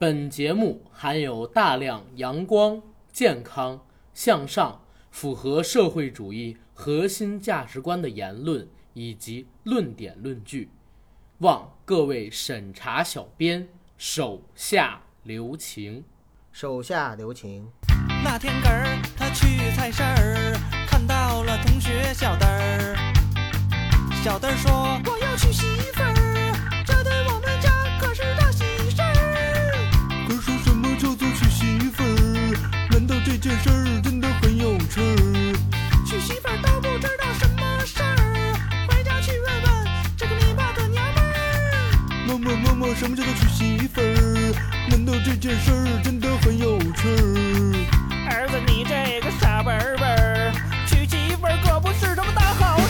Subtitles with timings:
[0.00, 10.70] 本节目含有大量阳光、健康、向上、符合社会主义核心价值观的言论以及论点论据，
[11.38, 13.66] 望各位审查小编
[13.96, 16.04] 手下留情。
[16.52, 17.68] 手下留情。
[18.22, 18.86] 那天个儿，
[19.16, 20.56] 他去菜市儿，
[20.86, 22.94] 看到了同学小灯儿。
[24.22, 24.70] 小灯儿说
[25.10, 26.14] ：“我要娶媳妇儿，
[33.28, 35.54] 这件事儿真的很有趣儿？
[36.06, 38.54] 娶媳妇儿都不知道什么事儿，
[38.88, 39.70] 回家去问问
[40.16, 41.28] 这个你爸的娘们儿。
[42.26, 44.54] 妈妈妈妈，什么叫做娶媳妇儿？
[44.88, 48.30] 难道这件事儿真的很有趣儿？
[48.30, 50.50] 儿子，你这个傻笨笨儿，
[50.86, 52.80] 娶媳妇儿可不是什么大好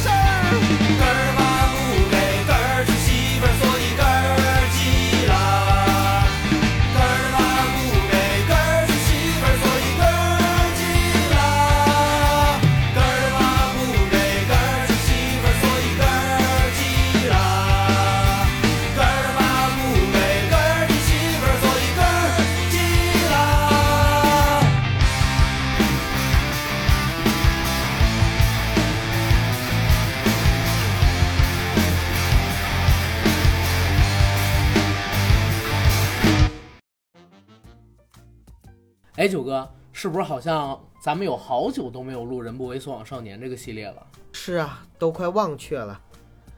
[39.28, 44.06] 哎，九哥，是不是好像咱们有好久都没有录《人不为所往少年》这个系列了？
[44.32, 46.00] 是啊，都快忘却了。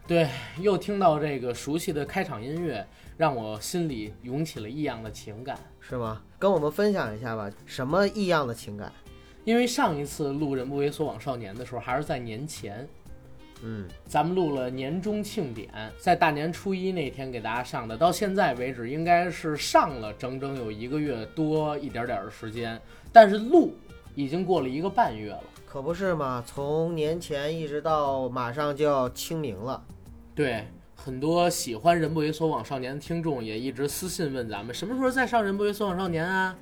[0.07, 0.29] 对，
[0.61, 5.59] 又听到这个熟悉的开场音乐，让我心里涌起了异样的情感。
[5.81, 6.23] 是吗？
[6.39, 8.93] 跟我们分享一下吧，什么异样的情感？
[9.45, 12.89] 因为上一次录《人不为所往少年》的时候，还是在年前，
[13.63, 22.81] 嗯，咱们录了年终庆典，在大年初一那天给大家上的，到现在为止应该是上了整整有一个月多一点点的时间，
[23.13, 23.75] 但是录
[24.15, 25.43] 已经过了一个半月了。
[25.67, 29.85] 可不是嘛，从年前一直到马上就要清明了。
[30.35, 30.67] 对，
[30.97, 36.57] 很多喜欢《人不为所往少年》的听众也一直私信问咱们，什么时候再上《人不为所往少年》啊？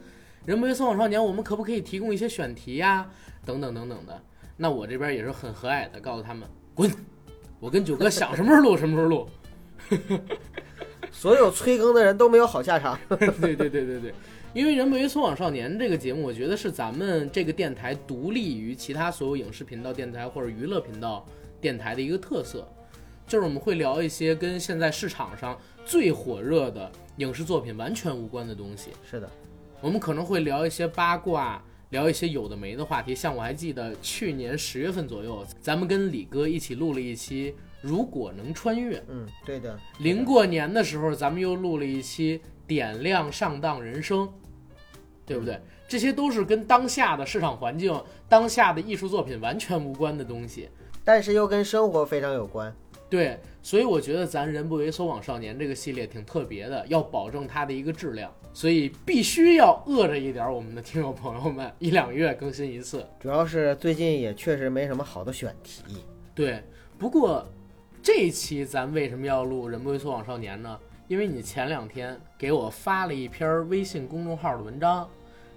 [0.49, 3.09] 《人不为所往少年》，我们可不可以提供一些选题呀、
[3.47, 4.21] 等等等等的。
[4.57, 6.49] 那我这边也是很和蔼的告诉他们，
[6.79, 6.89] 滚！
[7.59, 9.29] 我跟九哥想什么时候录什么时候录。
[11.11, 12.97] 所有催更的人都没有好下场。
[13.19, 14.15] 对对对对对，
[14.55, 21.27] 因为《人不为所往少年》这个节目，我觉得是咱们这个电台独立于其他所有影视频道电台或者娱乐频道
[21.61, 22.65] 电台的一个特色，
[23.27, 28.91] 就是我们会聊一些跟现在市场上最火热的影视作品完全无关的东西。
[29.11, 29.29] 是的，
[29.81, 33.15] 我们可能会聊一些八卦，聊一些有的没的话题。
[33.15, 38.99] 像我还记得去年十月份左右，咱们跟李哥一起录了一期《如果能穿越》。
[39.09, 39.79] 嗯，对的。
[40.01, 44.27] 临过年的时候，咱们又录了一期《点亮上当人生》，
[45.25, 45.61] 对不对？
[45.89, 50.69] 这些都是跟当下的市场环境、当下的艺术作品完全无关的东西。
[51.03, 52.75] 但是又跟生活非常有关。
[53.09, 63.07] 对，所以我觉得咱“人不为所往少年”这个系列挺特别的，要保证它的一个质量，所以必须要饿着一点我们的听友朋友们，一两个月更新一次。
[63.21, 65.85] 主要是最近也确实没什么好的选题。
[66.35, 66.61] 对，
[66.99, 67.47] 不过
[68.03, 70.77] 这一期咱为什么要录《人不为所往少年》呢？
[71.07, 75.09] 因为你前两天给我发了一篇微信公众号的文章，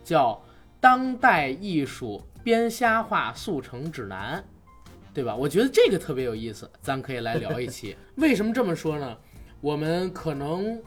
[0.04, 0.34] 叫
[0.80, 4.38] 《当代艺术编瞎话速成指南》，
[5.12, 5.36] 对吧？
[5.36, 7.98] 我觉得这个特别有意思，咱可以来聊一期。
[8.18, 9.18] 为什么这么说呢？
[9.60, 10.80] 我们可能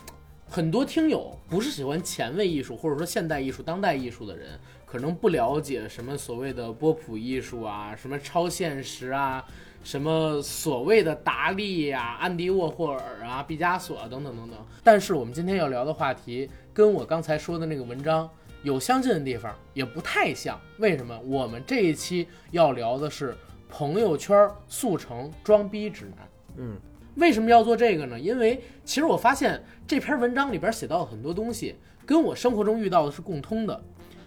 [0.55, 4.57] 很多听友不是喜欢前卫艺术或者说现代艺术、当代艺术的人，
[4.87, 9.45] 可能不了解什么所谓的波普艺术啊，什么超现实啊，
[9.83, 14.57] 什么所谓的达利呀、安迪沃霍尔啊、毕加索啊等等等等。
[14.85, 18.31] 但是我们今天要聊的话题，跟我刚才说的那个文章
[18.63, 20.57] 有相近的地方，也不太像。
[20.79, 21.19] 为什么？
[21.25, 23.37] 我们这一期要聊的是
[23.69, 26.29] 朋友圈速成装逼指南。
[26.59, 26.77] 嗯，
[27.17, 28.19] 为什么要做这个呢？
[28.19, 33.81] 因为其实我发现这篇文章里边写到的很多东西，跟我生活中遇到的是共通的。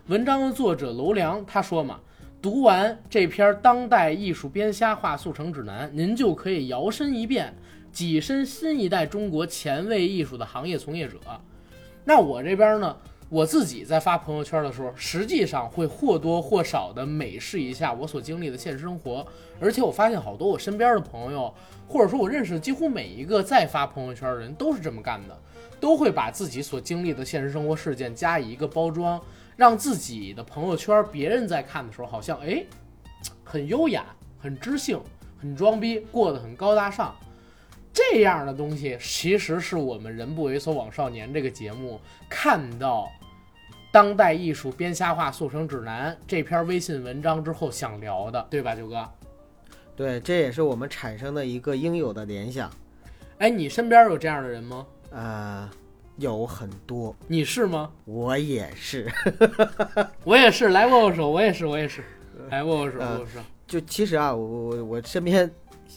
[0.07, 1.99] 文章的作者楼良他说嘛，
[2.41, 7.53] 读完这篇《当代艺术编瞎话速成指南》，您就可以摇身一变，
[7.93, 11.17] 跻身新一代中国前卫艺术的行业从业者。
[12.05, 12.95] 那我这边呢，
[13.29, 19.25] 我自己在发朋友圈的时候，实际上会或多或少的美视一下我所经历的现实生活，
[19.59, 21.53] 而且我发现好多我身边的朋友，
[21.87, 25.37] 或者说我认识的几乎每一个在发朋友圈的人都是这么干的，
[25.79, 29.21] 都会把自己所经历的现实生活事件加以一个包装，
[29.57, 32.63] 让自己的朋友圈别人在看的时候，好像哎，
[33.43, 34.05] 很优雅、
[34.39, 34.97] 很知性、
[35.37, 37.13] 很装逼，过得很高大上。
[37.97, 41.99] 这样的东西，其实是我们“人不猥琐枉少年”这个节目
[42.29, 43.09] 看到
[43.91, 49.09] 当代艺术编瞎话速成指南这篇微信文章之后想聊的，对吧，九哥？
[49.95, 52.69] 对，这也是我们产生的一个应有的联想。
[53.39, 54.85] 哎，你身边有这样的人吗？
[55.09, 55.67] 呃，
[56.17, 57.89] 有很多，你是吗？
[58.05, 59.11] 我也是。
[60.23, 62.03] 我也是，来握握手，我也是，我也是，
[62.51, 63.39] 来握握手，呃握握手。
[63.65, 65.49] 就其实啊，我我我我身边，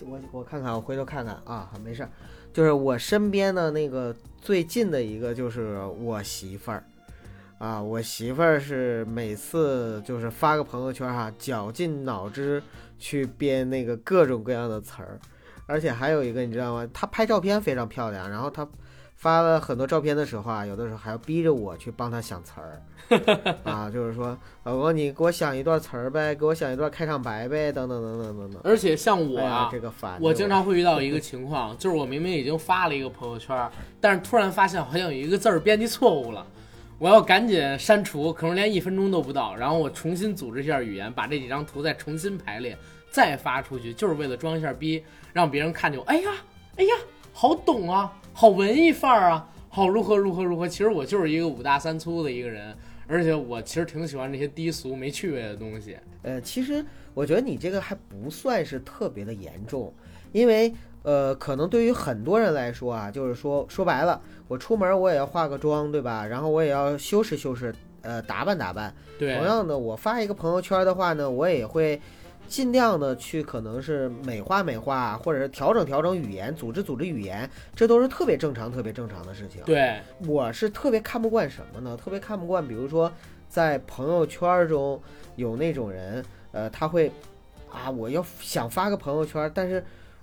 [0.07, 2.11] 我我看看，我回头看看啊，没事儿，
[2.53, 6.85] 就是我身边的那个最近的一个就是我媳妇儿，
[7.59, 12.63] 啊，我媳妇儿是每次就是发个朋友圈哈、绞尽脑汁
[12.99, 15.19] 去编那个各种各样的词儿，
[15.67, 16.89] 而且还有一个你知道吗？
[16.93, 18.67] 她拍照片非常漂亮，然后她
[19.17, 22.81] 发了很多照片的时候啊，有的时候还要逼着我去帮她想词儿。
[23.65, 28.61] 啊，就是说，老公，你给我想一段词儿呗，给我想一段开场白呗，等等等等等等。
[28.65, 33.69] 而且像我这个烦，我经常会遇到一个 情况，就是我明明已经发了一个朋友圈，
[34.01, 36.47] 但是突然发现好像有一个字儿编辑错误了，
[36.99, 42.77] 我要赶紧删除，可能连一分钟都不到，然后我重新组织一下语言，把这几张图再重新排列，
[43.11, 45.03] 再发出去，就是为了装一下逼，
[45.33, 46.31] 让别人看见我，哎呀，
[46.77, 46.95] 哎呀，
[47.33, 50.69] 好懂啊，好文艺范儿啊，好如何如何如何。
[50.69, 52.77] 其实我就是一个五大三粗的一个人，
[53.11, 55.97] 而且我其实挺喜欢这些低俗没趣味的东西。
[56.23, 59.93] 呃，其实我觉得你这个还不算是特别的严重，
[60.31, 60.73] 因为
[61.03, 66.25] 呃，可能对于很多人来说啊，就是说说白了，我出门我也要化个妆，对吧？
[66.25, 68.95] 然后我也要修饰修饰，呃，打扮打扮。
[69.19, 72.01] 对，同样的，我发一个朋友圈的话呢，我也会
[72.51, 79.63] 尽量的去可能是美化美化，或者是调整调整语言，组织组织语言，这都是特别正常、特别正常的事情。
[79.65, 81.97] 对，我是特别看不惯什么呢？
[81.97, 83.11] 特别看不惯，比如说
[83.49, 85.01] 在朋友圈中
[85.37, 87.13] 有那种人，呃，他会
[87.71, 89.83] 啊，我要想发个朋友圈，但是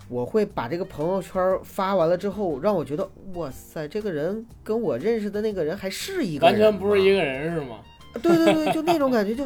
[0.09, 7.79] 我会把这个朋友圈发完了之后，让我觉得哇塞，这个人跟我认识的那个人还是一个完全不是一个人是吗？
[8.21, 9.45] 对对对，就那种感觉就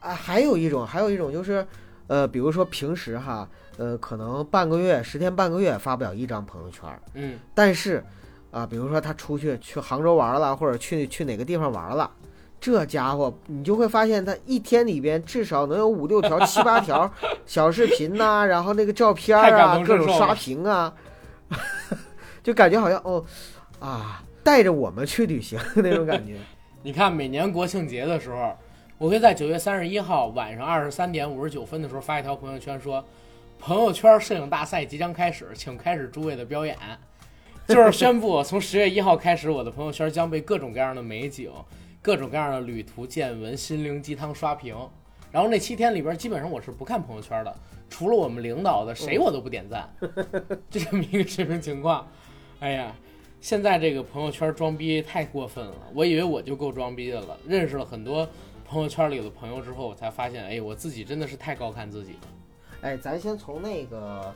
[0.00, 1.66] 啊，还有一种，还有一种就是，
[2.10, 3.48] 呃，比如说平时哈，
[3.78, 6.82] 呃，可能半个月、十天半个月发不了一张朋友圈，
[7.14, 8.04] 嗯，但是
[8.50, 12.10] 啊，比如说他出去去杭州玩了，或者去去哪个地方玩了。
[12.60, 17.08] 这家伙，你就会发现他一天里边至少能有五六条、七八条
[17.46, 20.92] 小视频呐、然后那个照片啊，各种刷屏啊，
[22.42, 23.24] 就感觉好像哦
[23.78, 26.36] 啊，带着我们去旅行那种感觉。
[26.82, 28.58] 你看每年国庆节的时候，
[29.00, 33.02] 我会在九月三十一号晚上二十三点五十九分的时候发一条朋友圈说，
[33.58, 36.76] 朋友圈摄影大赛即将开始，请开始诸位的表演。
[37.66, 41.50] 就是 宣布从十月一号开始，我的朋友圈将被各种各样的美景、
[42.02, 44.76] 各种各样的旅途见闻、心灵鸡汤刷屏。
[45.32, 47.56] 然后那七天里边，基本上我是不看朋友圈的，
[47.88, 49.88] 除了我们领导的，谁我都不点赞，
[50.68, 52.06] 就这么一个水平情况。
[52.58, 52.94] 哎呀，
[53.40, 57.34] 现在这个朋友圈装逼太过分了，我以为我就够装逼的了。
[57.48, 58.28] 认识了很多
[58.70, 62.18] 朋友圈里的朋友之后，我才发现，哎，我自己真的是太高看自己了。
[62.82, 64.32] 哎，咱先从那个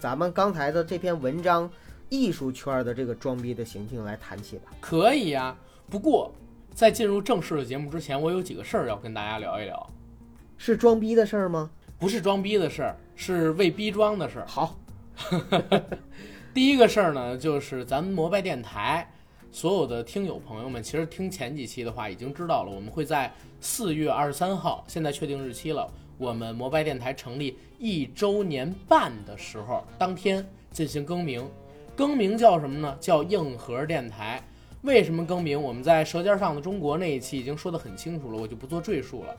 [0.00, 1.70] 咱们刚才的这篇文章
[2.08, 4.72] 艺术圈的这个装逼的行径来谈起吧。
[4.80, 5.56] 可以呀、
[5.88, 6.32] 不过
[6.74, 9.88] 在进入正式的节目之前，我有几个事儿要跟大家聊一聊，
[10.58, 11.70] 是装逼的事儿吗？
[11.96, 14.46] 不是装逼的事儿，是为逼装的事儿。
[14.48, 14.76] 好
[16.52, 19.08] 第一个事儿呢，就是咱们摩拜电台
[19.52, 31.48] 所有的听友朋友们，其实听前几期的话已经知道了，我们会在四月二十三号，现在确定日期了，我们摩拜电台成立一周年半的时候，当天进行更名，
[31.96, 32.96] 更名叫什么呢？
[33.00, 34.42] 叫硬核电台。
[34.82, 35.60] 为什么更名？
[35.60, 39.34] 我们在《舌尖上的中国》那一期已经说得很清楚了，我就不做赘述了。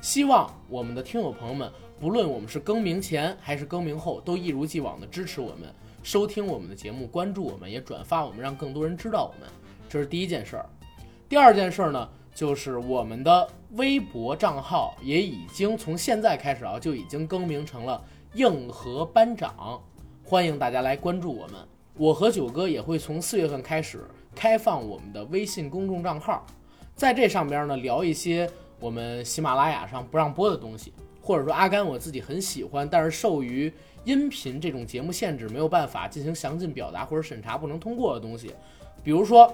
[0.00, 5.68] 希望我们的听友朋友们，不论我们是更名前还是更名后，都一如既往的支持我们，
[6.02, 9.50] 收听我们的节目，关注我们，也转发我们，让更多人知道我们。
[9.88, 10.66] 这是第一件事儿。
[11.28, 19.80] 第二件事儿呢，就是我们的微博账号也已经从现在开始啊，就已经更名成了硬核班长，
[20.22, 21.54] 欢迎大家来关注我们。
[21.94, 26.44] 我和九哥也会从四月份开始开放我们的微信公众账号，
[26.94, 28.46] 在这上边呢聊一些
[28.78, 33.72] 我们喜马拉雅上不让播的东西，或者说阿甘我自己很喜欢，但是受于
[34.04, 38.52] 音频这种节目限制，没有办法进行详尽表达或者审查不能通过的东西，
[39.02, 39.50] 比如说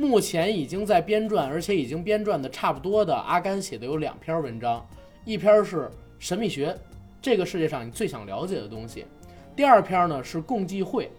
[0.00, 4.88] 目前已经在编撰，而且已经编撰的差不多的阿甘写的有两篇文章，
[5.26, 6.74] 一篇是神秘学，
[7.20, 9.04] 这个世界上你最想了解的东西，
[9.54, 11.10] 第二篇呢是共济会，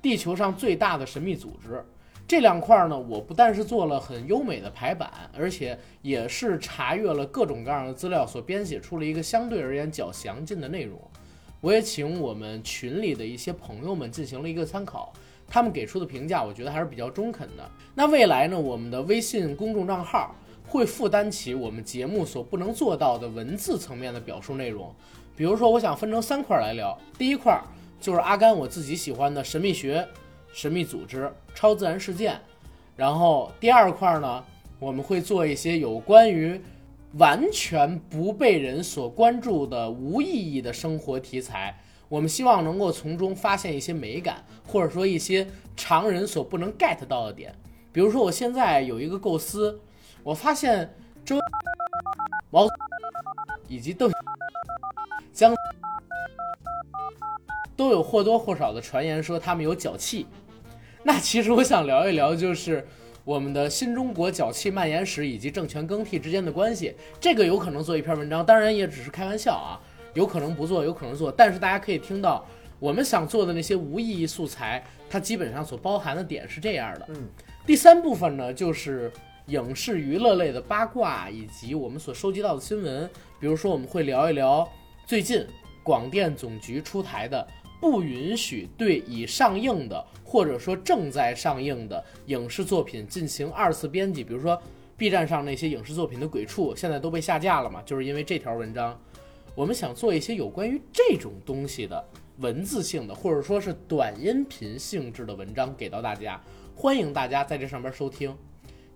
[0.00, 1.84] 地球上最大的神秘组织。
[2.26, 10.98] 这两块呢，我不但是做了很优美的排版，而且也是查阅了各种各样的资料，所编写出了一个相对而言较详尽的内容。
[11.60, 15.12] 我也请我们群里的一些朋友们进行了一个参考，
[15.46, 17.70] 他们给出的评价，我觉得还是比较中肯的。
[17.94, 20.34] 那未来呢，我们的微信公众账号
[20.66, 24.92] 会负担起我们节目所不能做到的文字层面的表述内容。
[25.36, 26.96] 比如说，我想分成三块来聊。
[27.18, 27.60] 第一块
[28.00, 30.06] 就是阿甘我自己喜欢的神秘学、
[30.52, 32.40] 神秘组织、超自然事件。
[32.96, 34.44] 然后第二块呢，
[34.78, 36.60] 我们会做一些有关于
[37.14, 41.76] 完全不被人所关注的无意义的生活题材。
[42.14, 45.44] 我们希望能够从中发现一些美感，或者说一些
[45.76, 47.52] 常人所不能 get 到的点。
[47.90, 49.80] 比如说，我现在有一个构思，
[50.22, 50.94] 我发现
[51.24, 51.36] 周
[52.50, 52.68] 毛
[53.66, 54.08] 以及邓
[55.32, 55.52] 江
[57.74, 60.24] 都有或多或少的传言说他们有脚气。
[61.02, 62.86] 那其实我想聊一聊，就是
[63.24, 66.94] 我们的新中国脚气蔓延史以及政权更替之间的关系。
[67.20, 69.82] 这个有可能做一篇文章，当然也只是开玩笑啊，
[70.14, 71.30] 有可能不做，有可能做。
[71.30, 72.44] 但是大家可以听到
[72.78, 77.06] 我们想做的那些无意义素材，它基本上所包含的点是这样的。
[77.08, 77.28] 嗯，
[77.66, 79.12] 第三部分呢，就是
[79.46, 84.68] 影视娱乐类的八卦以及我们所收集到的新闻，比如说我们会聊一聊
[85.06, 85.46] 最近
[85.82, 87.46] 广电总局出台的
[87.80, 94.60] 不允许对已上映的或者说正在上映的影视作品进行二次编辑，比如说
[94.96, 98.98] B 站上那些影视作品的鬼畜现在都被下架了嘛，就是因为这条文章。
[99.54, 102.04] 我们想做一些有关于这种东西的
[102.38, 106.40] 文字性的，或者说是短音频性质的文章给到大家，
[106.74, 108.36] 欢迎大家在这上边收听。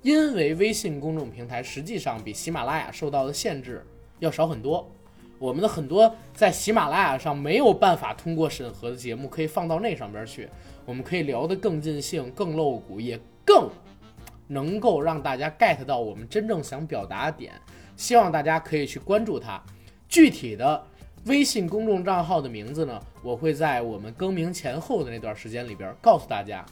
[0.03, 3.87] 因为微信公众平台实际上比喜马拉雅受到的限制
[4.19, 4.91] 要少很多，
[5.39, 10.49] 我们的很多在喜马拉雅上没有办法通过审核的节目，可以放到那上边去，
[10.85, 13.71] 我们可以聊得更尽兴、更露骨，也更
[14.49, 17.53] 能够让大家 get 到我们真正想表达的点。
[17.97, 19.63] 希望大家可以去关注它。
[20.09, 20.83] 具体的
[21.27, 26.65] 微信公众账号的名字呢，我会在我们更名前后的那段时间里边告诉大家。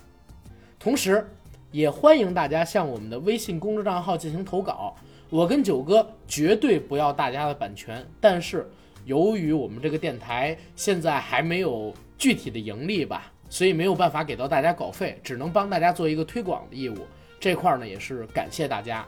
[0.78, 1.28] 同时，
[1.70, 4.96] 也欢迎大家向我们的微信公众账号进行投稿。
[5.28, 8.70] 我跟九哥绝对不要大家的版权，但是
[9.04, 16.96] 由于我们这个电台现在还没有具体的盈利吧，所以没有办法给到大家稿费，只能帮大家做一个推广的义务。
[17.40, 19.04] 这块儿呢，也是感谢大家。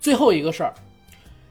[0.00, 0.74] 最后一个事儿，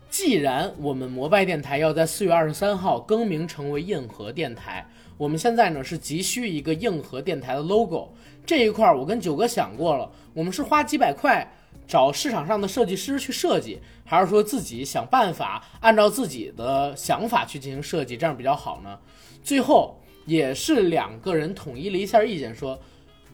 [0.09, 8.13] 既然我们摩拜电台要在四月二十三号更名成为硬核电台，我们现在呢是急需一个硬核电台的 logo。
[8.45, 11.45] 这一块我跟九哥想过了，我们是花几百块
[11.85, 18.97] 找市场上的设计师去设计，还是说自己想办法按照自己的想法去进行设计，这样比较好呢？
[19.43, 22.79] 最后也是两个人统一了一下意见说，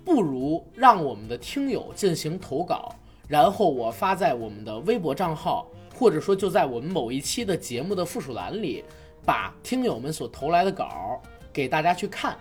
[0.03, 2.95] 不如让我们的听友进行投稿，
[3.27, 5.67] 然后我发在我们的微博账号，
[6.01, 8.83] 或者说就在我们某一期的节目的附属栏里，
[9.23, 11.21] 把听友们所投来的稿
[11.53, 12.35] 给大家去看，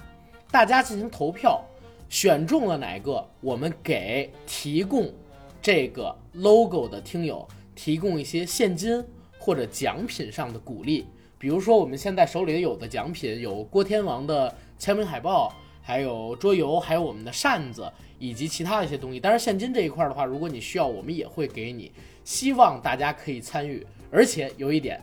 [0.50, 1.62] 大家进行投票，
[2.09, 5.12] 选中了哪个，我们给提供
[5.61, 9.05] 这个 logo 的听友提供一些现金
[9.38, 11.07] 或者奖品上的鼓励。
[11.37, 15.52] 比如说，我们现在手里有的奖品有郭天王的签名海报，
[15.83, 19.21] 还有桌游，还有我们的扇子，以及其他的一些东西。
[19.21, 21.93] 当然，现金这一块的话，如果你需要，我们也会给你。
[22.30, 25.02] 希望大家可以参与，而且有一点，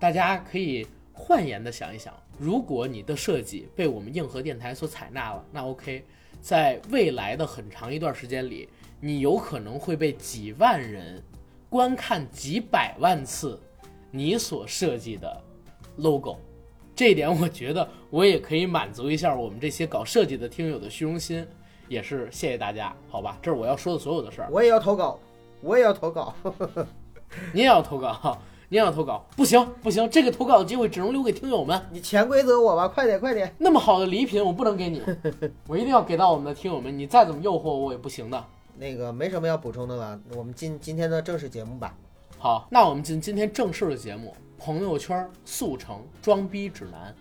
[0.00, 6.02] 大家可以换言的想一想，如果你的设计被我们硬核电台所采纳了，那 OK，
[6.40, 8.66] 在未来的很长一段时间里，
[8.98, 11.22] 你有可能会被几万人
[11.68, 13.60] 观看几百万次
[14.10, 15.38] 你所设计的
[15.98, 16.38] logo。
[16.96, 21.46] 这一点，我觉得我也可以满足一下我们这些搞设计的听友的虚荣心，
[21.88, 23.38] 也是谢谢大家，好吧？
[23.42, 24.48] 这是我要说的所有的事儿。
[24.50, 25.20] 我也要投稿，
[25.64, 26.34] 我也要投稿。
[27.52, 31.80] 你也要投稿， 你也要投稿，不行不行，这个投稿的机会只能留给听友们。
[31.90, 33.52] 你潜规则我吧，快点快点。
[33.58, 35.02] 那么好的礼品我不能给你，
[35.66, 36.96] 我一定要给到我们的听友们。
[36.96, 38.44] 你再怎么诱惑我，也不行的。
[38.76, 41.96] 那个没什么要补充的了，我们进今天的正式节目吧。
[42.38, 47.14] 好，那我们进今天正式的节目——朋友圈速成装逼指南。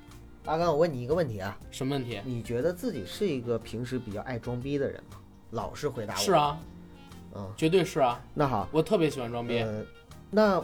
[0.45, 2.19] 阿刚，我问你一个问题啊，什么问题？
[2.25, 5.17] 你觉得自己是一个平时比较爱装逼的人吗？
[5.51, 6.19] 老实回答我。
[6.19, 6.59] 是，啊，
[7.36, 9.60] 嗯，绝对是啊，那好，我特别喜欢装逼。
[9.60, 9.84] 呃，
[10.30, 10.63] 那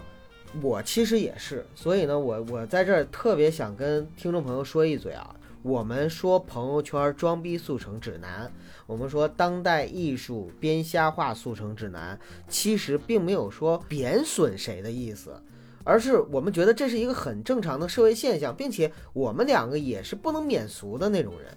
[0.62, 5.36] 我其实也是，所以呢，我我在这儿特别想跟听众朋友说一嘴啊。
[5.62, 8.50] 我们说朋友圈装逼速成指南，
[8.88, 15.36] 我们说当代艺术编瞎话速成指南，其实并没有说贬损谁的意思，
[15.84, 21.54] 而是我们觉得这是一个很正常的社会现象，并且我们两个也是不能免俗的那种人，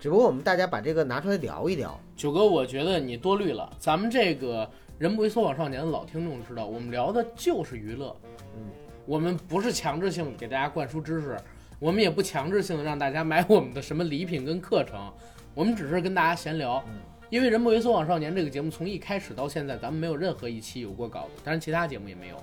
[0.00, 2.00] 只不过我们大家把这个拿出来聊一聊。
[2.16, 3.70] 九哥，我觉得你多虑了。
[3.78, 8.16] 咱们这个人不为所往少年的老听众知道，我们聊的就是娱乐。
[8.56, 8.64] 嗯，
[9.04, 11.36] 我们不是强制性给大家灌输知识，
[11.78, 15.12] 我们也不强制性的让大家买我们的什么礼品跟课程，
[15.54, 16.82] 我们只是跟大家闲聊。
[17.28, 22.36] 因为《人不为所往少年》这个节目从一开始到现在，咱们没有任何一期有过稿子，当然其他节目也没有。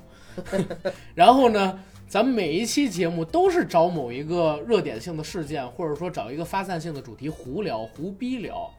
[1.14, 1.78] 然后呢，
[2.10, 8.72] 咱们每一期节目都是找某一个热点性的事件，或者说找一个发散性的主题胡聊、胡逼聊。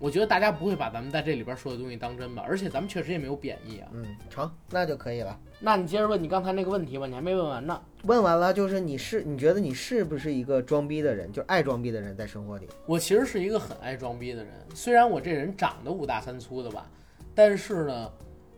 [0.00, 2.42] 我觉得大家不会把咱们在这里边说的东西当真吧？
[2.44, 3.88] 而且咱们确实也没有贬义啊。
[3.92, 5.38] 嗯，成，那就可以了。
[5.60, 7.80] 那你接着问你刚才那个问题吧，你还没问完呢。
[8.02, 12.66] 问完了，就是你是你觉得你是不是一个装逼的人，就爱装逼的人，在生活里？
[12.84, 16.90] 我其实是一个很爱装逼的人，虽然我这人长得五大三粗的吧，
[17.32, 18.10] 但是呢，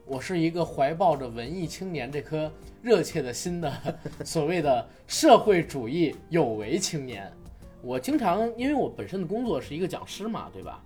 [0.06, 2.50] 我是一个怀抱着文艺青年这颗
[2.82, 3.73] 热切的心的
[4.23, 7.32] 所谓的社会主义有为青年。
[7.80, 10.82] 我经常因为我本身的工作是一个讲师嘛，对吧？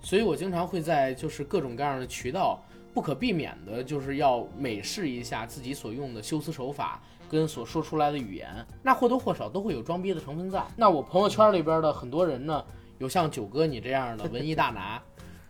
[0.00, 2.62] 所以我经常会在就是各种各样的渠道，
[2.94, 8.48] 不可避免的就是要美式一下自己所用的修辞手法跟所说出来的语言，
[8.80, 10.62] 那或多或少都会有装逼的成分在。
[10.76, 12.64] 那我朋友圈里边的很多人呢，
[12.98, 15.02] 有像九哥你这样的文艺大拿，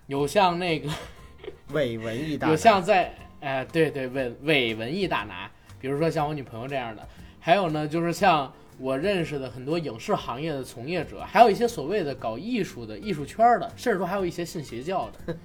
[0.06, 0.90] 有像那个
[1.72, 5.50] 伪文艺大有拿像在哎对对伪伪文艺大拿，
[5.80, 7.06] 比如说像我女朋友这样的，
[7.40, 15.36] 还有呢就是像我认识的很多影视行业的从业者，还有一些所谓的搞艺术的艺术圈的，甚至说还有一些信邪教的。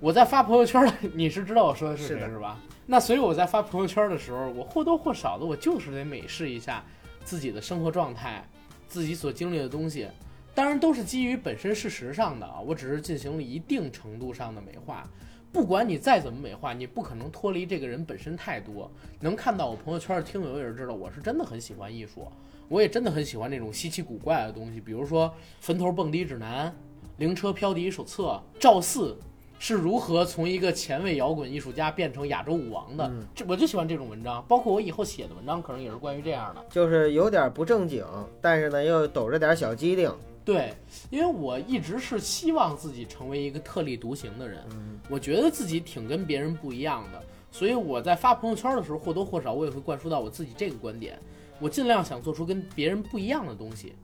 [0.00, 2.58] 我在发朋友圈的，你是知道我说的是谁是的是吧？
[2.86, 6.84] 那所以我在发朋友圈的时候，我或多或少的我就是得美视一下
[7.24, 8.46] 自己的生活状态，
[8.88, 10.08] 自己所经历的东西。
[10.54, 15.08] 当然都是基于本身事实上的啊，我只是进行了一定程度上的美化。
[15.54, 18.90] 不管你再怎么美化，你不可能脱离这个人本身太多。
[19.20, 22.26] 能看到我朋友圈的听友也是知道，我是真的很喜欢艺术，
[22.68, 25.28] 我也真的很喜欢那种稀奇古怪的东西，比如说
[25.60, 26.66] 《坟头蹦迪指南》
[27.18, 28.22] 《灵车飘笛手册》
[28.58, 29.16] 《赵四
[29.60, 36.64] 是如何从一个前卫摇滚艺术家变成亚洲舞王的》嗯这我就喜欢这种文章，包括我以后写的文章可能也是关于这样的。
[36.68, 38.04] 就是有点不正经，
[38.40, 40.12] 但是呢又抖着点小机灵。
[40.44, 40.74] 对，
[41.08, 51.18] 因为我一直是希望自己成为一个特立独行的人，嗯我觉得自己挺跟别人不一样的，所以我在发朋友圈的时候或多或少我也会灌输到我自己这个观点，
[51.58, 53.94] 我尽量想做出跟别人不一样的东西，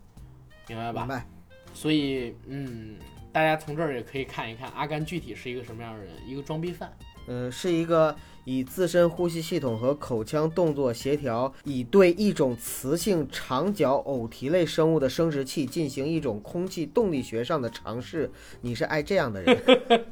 [0.66, 1.00] 明白吧？
[1.02, 1.26] 明白？
[1.74, 2.96] 所以，嗯，
[3.30, 6.90] 大家从这儿也可以看一看阿甘具体是一个什么样的人，一个装逼犯。
[7.26, 18.30] 呃，是一个以自身呼吸系统和口腔动作协调，以对一种雌性长角偶蹄类生物的生殖器进行一种空气动力学上的尝试。
[18.60, 20.06] 你是爱这样的人？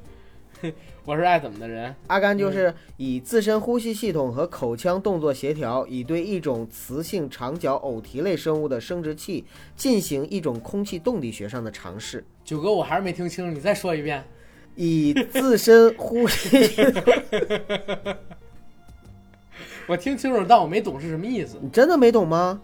[1.04, 1.94] 我是爱怎么的人？
[2.08, 9.44] 阿甘就是以自身呼吸系统和口腔动作协调，以对一种雌性长角偶蹄类生物的生殖器
[9.76, 12.24] 进行一种空气动力学上的尝试。
[12.44, 14.24] 九哥，我还是没听清楚，你再说一遍。
[14.80, 17.02] 以自身呼吸系统，
[19.88, 22.60] 我听清楚，但我没懂是什么意思，你真的没懂吗？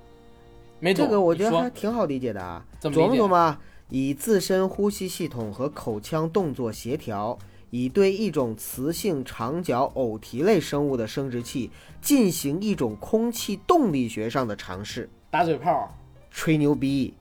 [0.78, 1.04] 没懂。
[1.04, 3.60] 这个我觉得还挺好理解的啊，怎么琢磨琢磨啊。
[3.88, 7.36] 以自身呼吸系统和口腔动作协调，
[7.70, 11.68] 以对一种雌性长角偶蹄类生物的生殖器
[12.00, 15.10] 进行一种空气动力学上的尝试。
[15.30, 15.92] 打嘴炮。
[16.30, 17.12] 吹牛逼，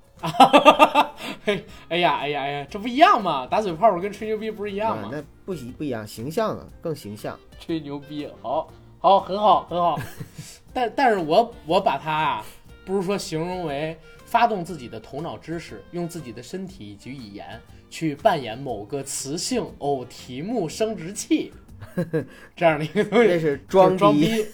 [1.46, 3.46] 嘿， 哎呀，哎呀，哎呀，这不一样嘛？
[3.48, 5.08] 打嘴炮跟吹牛逼不是一样吗？
[5.08, 7.38] 啊那不一不一样，形象啊更形象。
[7.60, 10.00] 吹牛逼，好，好，很好，很好。
[10.74, 12.46] 但但是我我把它啊，
[12.86, 17.60] 不是说形容为发动自己的头脑知识，用自己的身体以及语言
[17.90, 21.52] 去扮演某个雌性偶题目生殖器
[22.56, 23.98] 这样的一个东西，这是就是装逼。
[23.98, 24.46] 装逼。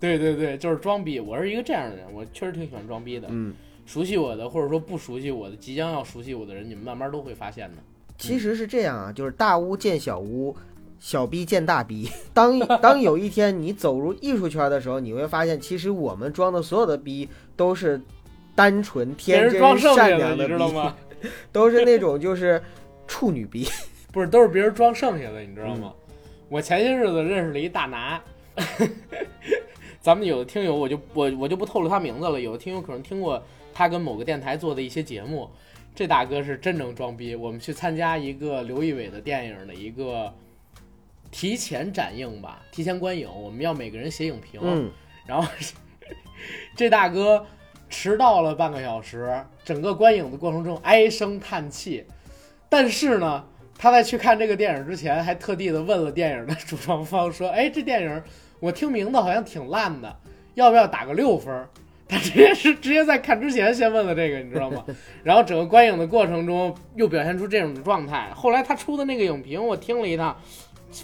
[0.00, 1.20] 对对对，就是装逼。
[1.20, 3.28] 我是一个这样的人，我确实挺喜欢装逼的。
[3.30, 3.54] 嗯，
[3.90, 7.78] 熟悉我的，或者说不熟悉我的，即将要熟悉我的人，你们慢慢都会发现的。
[8.16, 10.54] 其实是这样啊，就是大巫见小巫，
[11.00, 12.08] 小逼见大逼。
[12.32, 18.00] 当当有一天你走入艺术圈的时候，你会发现，其实我们装的所有的逼都是
[18.54, 20.94] 单纯、天真善良的知道吗？
[21.50, 22.62] 都是那种就是
[23.08, 23.66] 处女逼。
[24.12, 25.92] 不是，都是别人装剩下的，你知道吗？
[25.96, 26.14] 嗯
[26.50, 28.20] 我前些日子认识了一大拿，
[30.00, 33.40] 咱们有的听友我就我我就不透露他名字了，有的听友可能听过
[33.80, 35.48] 他跟某个电台做的一些节目。
[35.94, 37.34] 这大哥是真能装逼。
[37.34, 40.30] 我们去参加一个刘仪伟的电影的一个
[41.30, 44.60] 提前展映吧，提前观影，我们要每个人写影评。
[44.62, 44.90] 嗯，
[45.26, 45.48] 然后
[46.76, 47.46] 这大哥
[47.88, 52.04] 迟到了半个小时，整个观影的过程中唉声叹气。
[52.68, 53.42] 但是呢，
[53.78, 58.22] 他在去看这个电影之前，还特地的问了电影的主创方说：“哎，这电影
[58.60, 60.20] 我听名字好像挺烂的，
[60.52, 61.66] 要不要打个六分儿？”
[62.10, 64.84] 他直接是直接在看之前先问了这个，你知道吗？
[65.22, 68.30] 然后整个观影的过程中又表现出这种状态。
[68.34, 70.36] 后来他出的那个影评我听了一趟，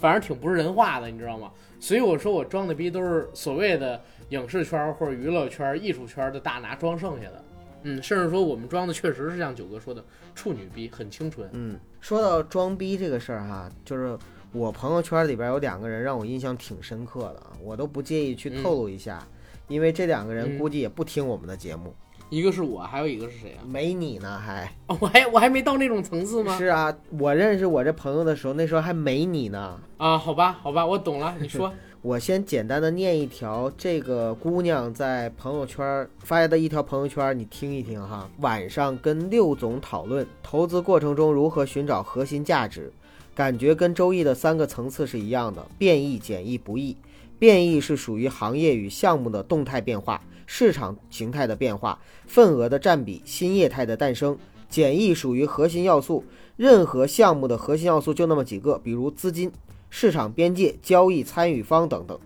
[0.01, 1.51] 反正挺不是人话的，你知道吗？
[1.79, 7.45] 所以我说我装的逼都是所谓的影视圈或者娱乐圈、艺术圈的大拿装剩下的。
[7.83, 10.03] 嗯，甚至说我们装的确实是像九哥说的
[10.35, 11.49] 处女逼，很清纯。
[11.53, 14.19] 嗯，说到装逼这个事儿哈，就是
[14.51, 19.25] 我朋友圈里边有两个人让我印象挺深刻的啊，我都不介意去透露一下，
[19.69, 21.95] 因为这两个人嗯估计也不听我们的节目，
[22.31, 23.63] 一个是我，还有一个是谁啊？
[23.67, 24.65] 没你呢还。
[24.87, 26.57] 哦，我还我还没到那种层次吗？
[26.57, 29.81] 是啊，我认识我这朋友的时候，那时候还没你呢。
[29.97, 31.35] 啊，好吧，好吧，我懂了。
[31.41, 38.29] 你说， 我先简单的念一条这个姑娘在朋友圈发的一条朋友圈，你听一听哈。
[38.39, 42.93] 晚上跟六总讨论投资过程中如何寻找核心价值，
[43.35, 46.97] 感觉跟周易的三个层次是一样的：变易、简易、不易。
[47.39, 54.37] 变异是属于行业与项目的动态变化、市场形态的变化、份额的占比、新业态的诞生。
[54.69, 56.25] 简易属于核心要素，
[56.57, 59.51] 任何项目的核心要素就那么几个，比如资金、
[59.91, 62.19] 市场边界、交易参与方等等。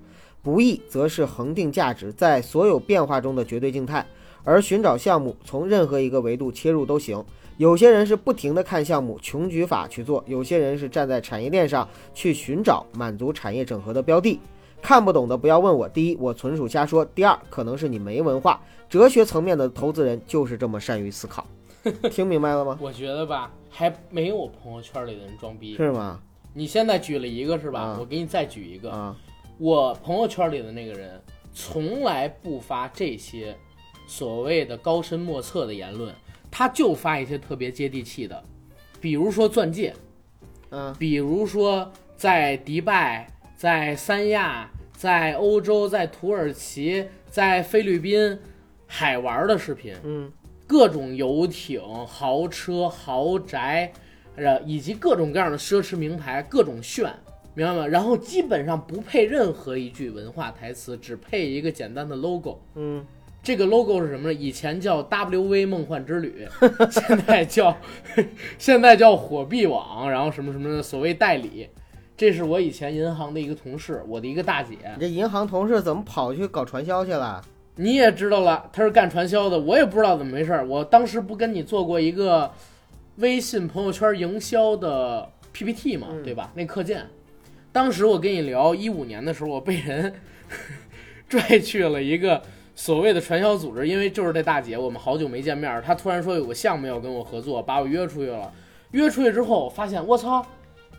[0.42, 4.06] 不易则是恒定价值在所有变化中的绝对静态，
[4.42, 7.22] 而寻找项目从任何一个维度切入都行。
[7.58, 14.40] 有些人是不停地看项目，穷举法去做；有些人是站在产业链上去寻找满足产业整合的标的。
[14.82, 15.88] 看不懂的不要问我。
[15.88, 18.60] 第一，我纯属瞎说；第二，可能是你没文化。
[18.88, 21.46] 哲学层面的投资人就是这么善于思考。
[22.10, 22.78] 听明白了吗？
[22.80, 25.76] 我觉得吧，还没有我朋友圈里的人装逼。
[25.76, 26.20] 是吗？
[26.52, 27.80] 你现在举了一个是吧？
[27.80, 28.90] 啊我给你再举一个。
[28.90, 29.16] 啊，
[29.58, 31.20] 我朋友圈里的那个人
[31.54, 33.56] 从来不发这些
[34.06, 36.12] 所谓的高深莫测的言论，
[36.50, 38.42] 他就发一些特别接地气的，
[39.00, 39.94] 比如说钻戒，
[40.70, 48.38] 嗯比如说在迪拜、在三亚、在欧洲、在土耳其、在菲律宾
[48.86, 50.32] 海玩的视频，嗯
[50.66, 53.92] 各种游艇、豪车、豪宅，
[54.36, 57.12] 呃，以及各种各样的奢侈名牌，各种炫，
[57.52, 57.86] 明白吗？
[57.86, 62.62] 然后基本上不配任何一句文化台词，只配一个简单的 logo。
[62.76, 63.04] 嗯，
[63.42, 64.32] 这个 logo 是什么呢？
[64.32, 66.48] 以前叫 WV 梦幻之旅，
[66.90, 67.76] 现在叫
[68.56, 71.68] 现在叫火币网，然后什么什么的所谓代理。
[72.20, 77.42] 这是我以前银行的一个同事，我的一个大姐，你这银行同事怎么跑去搞传销去了？
[77.76, 80.68] 你也知道了，他是干传销的，我也不知道怎么回事儿。
[80.68, 82.52] 我当时不跟你做过一个
[83.16, 86.52] 微信朋友圈营销的 PPT 嘛，嗯对吧？
[86.54, 87.06] 那课件，
[87.72, 90.12] 当时我跟你聊，一五年的时候，我被人
[91.26, 92.42] 拽去了一个
[92.74, 98.52] 所谓的传销组织，因为就是这大姐，我们好久没见面儿，她突然说有个项目要跟我合作，把我约出去了。
[98.90, 100.44] 约出去之后，发现我操，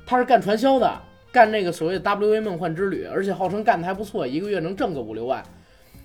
[0.03, 0.99] 她是干传销的，
[1.31, 5.43] 干那个所谓的 WA 梦幻之旅，而且号称干得还不错，一个月能挣个五六万。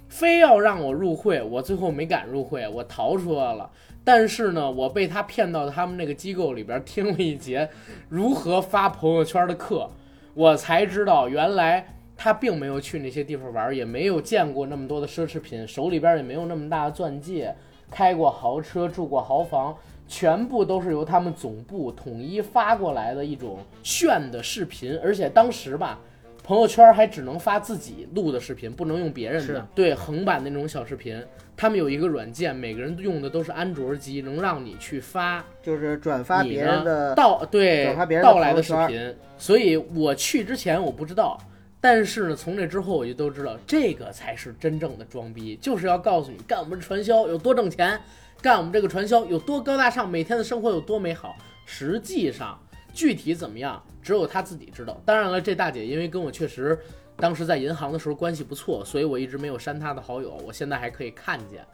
[0.09, 3.69] 非要让我入会，我最后没敢入会，我逃出来了。
[4.05, 7.69] 但是呢，我被他骗到他们那个机构里边听了一节
[8.09, 9.91] 如何发朋友圈的课，
[10.33, 11.85] 我才知道原来
[12.17, 17.53] 他并没有去那些地方玩，也没有见过那么多的奢侈品，手里边也没有那么大的钻戒，
[17.91, 19.77] 开过豪车，住过豪房，
[20.09, 25.99] 全部都是由他们总部统一发过来的一种炫的视频，而且当时吧。
[26.45, 29.67] 朋友圈还只能发自己录的视频，不能用别人的。
[29.75, 31.21] 对横版的那种小视频，
[31.57, 39.13] 他们有一个软件，每个人用的都是安卓机，能让你去发就是转发别人的到对转发别人的到来的视频。
[39.37, 41.37] 所以我去之前我不知道，
[41.81, 48.01] 但是呢，从那之后我就都知道，这个才是真正的装逼，就是要告诉你干我们传销有多挣钱，
[48.43, 51.37] 干我们这个传销有多高大上，每天的生活有多美好。
[51.65, 52.57] 实际上
[52.93, 53.59] 具体怎么？
[53.59, 55.01] 样，只有他自己知道。
[55.05, 56.79] 当然了，这大姐因为跟我确实
[57.17, 61.65] 当时在银行的时候关系不错，所以我一直没有删她的好友，我现在还可以看见，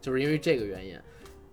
[0.00, 0.98] 就是因为这个原因。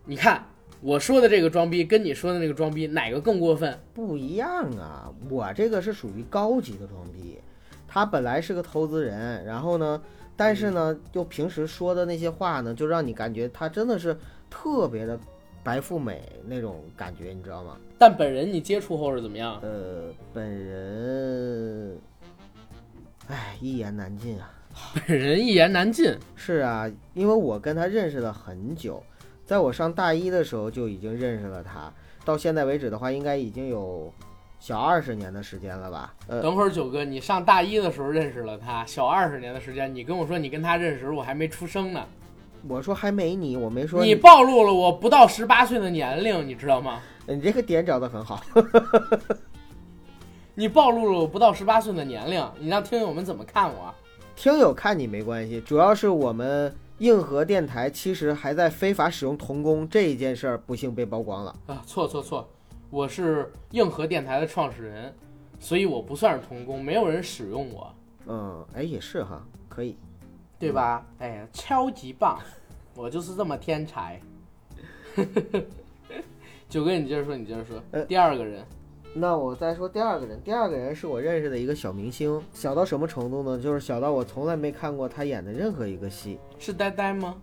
[0.06, 0.44] 你看
[0.82, 3.78] 我说的这个装逼，跟你说的那个装逼，哪个更过分？
[3.94, 7.38] 不一样啊，我这个是属于高级的装逼，
[7.86, 10.02] 他本来是个投资人，然后呢，
[10.38, 14.18] 但是呢，就平时说的那些话呢，就让你感觉他真的是
[14.50, 15.20] 特别的
[15.64, 17.78] 白富美那种感觉，你知道吗？
[17.98, 19.60] 但本人你接触后是怎么样？
[19.62, 21.98] 呃，本人，
[23.28, 24.52] 哎，一言难尽啊。
[24.94, 26.18] 本人一言难尽。
[26.36, 29.04] 是啊，因为我跟他认识了很久，
[29.46, 31.92] 在我上大一的时候就已经认识了他，
[32.24, 34.12] 到现在为止的话，应该已经有
[34.60, 36.14] 小二十年的时间了吧？
[36.28, 42.08] 呃，等会儿九哥，你上大一的时候认识了他，小二十年的时间，你跟我说你跟他认识时我还没出生呢，
[42.68, 47.00] 我说还没你，我没说你暴露了我不到十八岁的年龄，你知道吗？
[47.28, 48.44] 你这个点找的很好。
[50.56, 53.94] 你暴露了我不到十八岁的年龄，你让听友们怎么看我？
[54.36, 61.56] 听友看你没关系，主要是我们硬核电台其实还在非法使用童工这一件事儿，不幸被曝光了。
[61.68, 62.50] 啊，错错错，
[62.90, 65.14] 我是硬核电台的创始人，
[65.60, 67.94] 所以我不算是童工，没有人使用我，
[68.28, 69.98] 嗯，哎，也是哈，可以。
[70.60, 71.06] 对吧？
[71.20, 72.38] 哎呀，超级棒，
[72.94, 74.20] 我就是这么天才。
[76.70, 77.82] 九哥，你接着说，你接着说。
[77.92, 78.64] 呃第二个人，
[79.14, 83.58] 那我再说第二个人，第二个人是我认识的一个小明星，小到什么程度呢？
[83.60, 86.38] 就是小到我从来没看过他演的任何一个戏。
[86.60, 87.36] 是呆呆吗？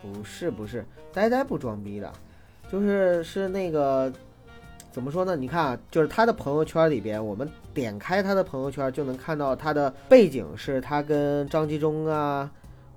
[0.00, 2.12] 不是不是，呆呆不装逼的，
[2.70, 4.12] 就是是那个
[4.92, 5.34] 怎么说呢？
[5.34, 12.50] 你看啊，就是他的朋友圈里边，我们点开他的朋友圈就能看到他的背景是他跟张纪中啊、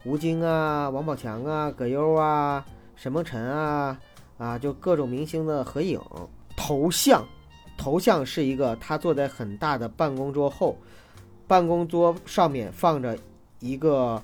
[0.04, 2.66] 吴京啊、王宝强啊、葛优啊、
[2.98, 3.98] 沈梦辰啊
[4.38, 5.98] 啊，就各种明星的合影。
[6.58, 7.26] 头像，
[7.78, 10.78] 头像是一个他坐在很大的办公桌后，
[11.48, 13.18] 办公桌上面放着
[13.62, 14.22] 一个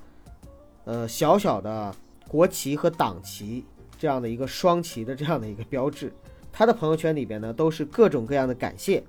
[0.83, 1.95] 呃小小的
[2.27, 3.63] 国旗和党旗
[3.97, 6.11] 这样的一个双旗的这样的一个标志。
[6.51, 9.03] 他的朋友圈里边呢，都是各种各样的感谢，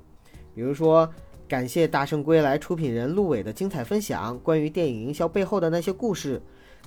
[0.54, 1.08] 比如说
[1.48, 6.40] 感谢《大圣归来》出品人陆伟的精彩分享，关于电影营销背后的那些故事。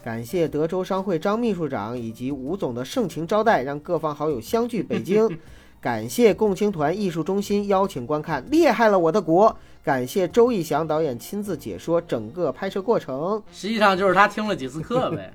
[0.03, 5.27] 感谢德州商会张秘书长以及吴总的盛情招待，让各方好友相聚北京。
[5.81, 9.47] 感谢共青团艺术中心邀请观看《厉害了我的国》。
[9.83, 13.41] 感谢周义祥导演亲自解说整个拍摄过程。
[13.51, 15.33] 实际上就是他听了几次课呗。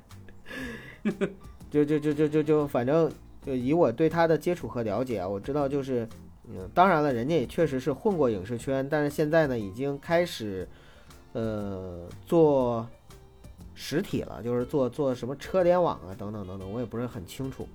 [1.70, 3.08] 就就就就就就反正
[3.44, 6.08] 就以我对他的接触和了解啊，我知道就是，
[6.48, 10.68] 嗯，当然了，人家也确实是混过影视圈，但是现在呢，已经开始，
[11.32, 12.86] 呃，做
[13.74, 17.66] 实体了，就是做做什么车联网啊等等等等，我也不是很清楚。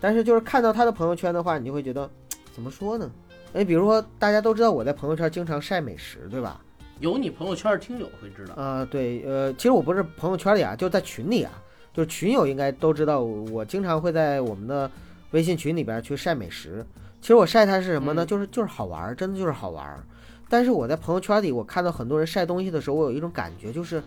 [0.00, 2.08] 但是就是看到他的朋友圈的话，你就会觉得，
[2.52, 3.10] 怎么说呢？
[3.54, 6.60] 哎，比如说大家都知道我在朋友圈经常晒美食，对吧？
[7.00, 11.52] 有你朋友圈的听友会知道，啊、对，呃，其实我不是朋友圈里啊，就在群里啊，
[11.96, 14.90] 就是群友应该都知道，我经常会在我们的
[15.30, 16.84] 微信群里边去晒美食。
[17.22, 18.22] 其实我晒它是什么呢？
[18.22, 20.04] 嗯就是就是好玩儿，真的就是好玩儿。
[20.46, 24.02] 但是我在朋友圈里，我看到很多人晒东西的时候，我有一种感觉，就是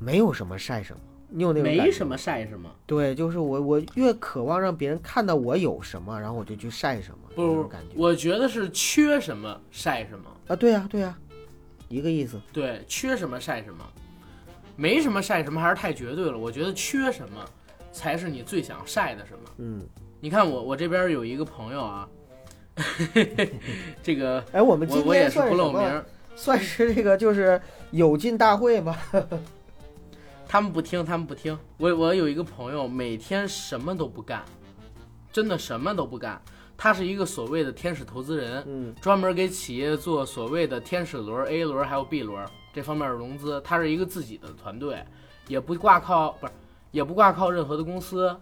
[0.00, 1.00] 没有什么晒什么。
[1.28, 2.70] 你有那种没什么晒什么。
[2.86, 10.24] 对，就是我我越渴望让别人看到我有什么，然后我就去晒什么，不不感觉我觉得是缺什么晒什么。
[10.48, 11.14] 啊，对呀、对呀、
[11.88, 12.40] 一个意思。
[12.52, 13.84] 对，缺什么晒什么，
[14.76, 16.38] 没什么晒什么还是太绝对了。
[16.38, 17.44] 我觉得缺什么
[17.90, 19.50] 才是你最想晒的什么。
[19.58, 19.82] 嗯，
[20.20, 22.08] 你看我我这边有一个朋友啊，
[24.02, 27.60] 这个哎，我们今我我也是不露名儿，算是这个就是
[27.90, 28.96] 有进大会吧。
[30.48, 31.58] 他们不听，他们不听。
[31.76, 34.44] 我我有一个朋友，每天什么都不干，
[35.32, 36.40] 真的什么都不干。
[36.78, 43.58] 他是一个所谓的天使投资人，嗯专门给企业做所谓的天使轮、A 轮还有 B 轮这方面的融资。
[43.62, 45.02] 他是一个自己的团队，
[45.48, 46.52] 也不挂靠不是，
[46.90, 48.36] 也不挂靠任何的公司，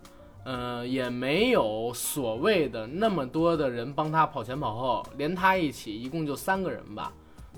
[0.44, 7.12] 呃，也没有所谓的那么多的人帮他跑前跑后，连他一起一共就三个人吧，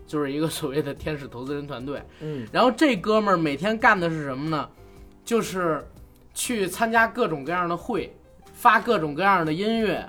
[0.06, 2.02] 就是一个所谓的天使投资人团队。
[2.20, 4.68] 嗯然后这哥们儿每天干的是什么呢？
[5.24, 5.84] 就是
[6.34, 8.14] 去参加各种各样的会，
[8.52, 10.08] 发各种各样的音乐，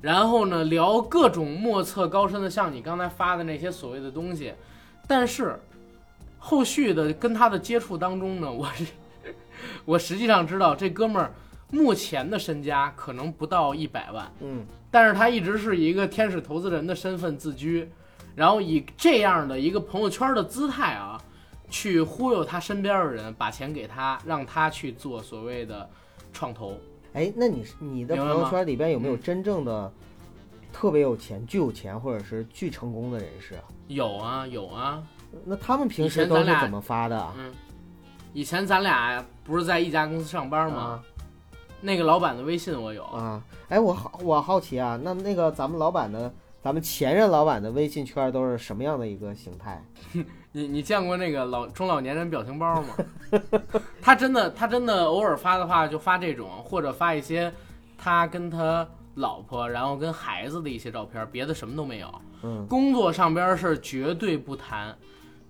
[0.00, 4.52] 然后呢聊各种莫测高深的，像你刚才发的那些所谓的东西。
[5.06, 5.58] 但是
[6.40, 8.84] 后续的跟他的接触当中呢， 我是
[9.84, 11.32] 我实际上知道这哥们儿
[11.70, 17.88] 目前的身家可能不到一百万，嗯但是他一直是以一个天使投资人的身份自居，
[18.34, 21.20] 然后以这样的一个朋友圈的姿态啊，
[21.68, 25.88] 去忽悠他身边的人，把钱给他，让他去做所谓的
[26.32, 26.76] 创投。
[27.12, 29.92] 哎，那你是你的朋友圈里边有没有嗯真正的
[30.72, 33.62] 特别有钱、巨有钱或者是巨成功的人士啊？
[33.86, 35.00] 有啊有啊，
[35.44, 37.34] 那他们平时都是怎么发的啊？
[37.38, 37.52] 嗯，
[38.32, 40.80] 以前咱俩不是在一家公司上班吗？
[40.82, 41.02] 啊
[41.82, 43.42] 那个老板的微信我有，啊！
[43.70, 46.30] 哎，我好我好奇啊，那那个咱们老板的，
[46.62, 49.82] 咱们前任老板的微信圈都是什么样的一个形态？
[50.52, 52.88] 你你见过那个老中老年人表情包吗？
[54.02, 57.50] 他真的他真的偶尔发的话就发这种，或者发一些
[57.96, 62.14] 他跟他老婆然后跟孩子的一些照片，别的什么都没有。
[62.42, 64.94] 嗯工作上边是绝对不谈，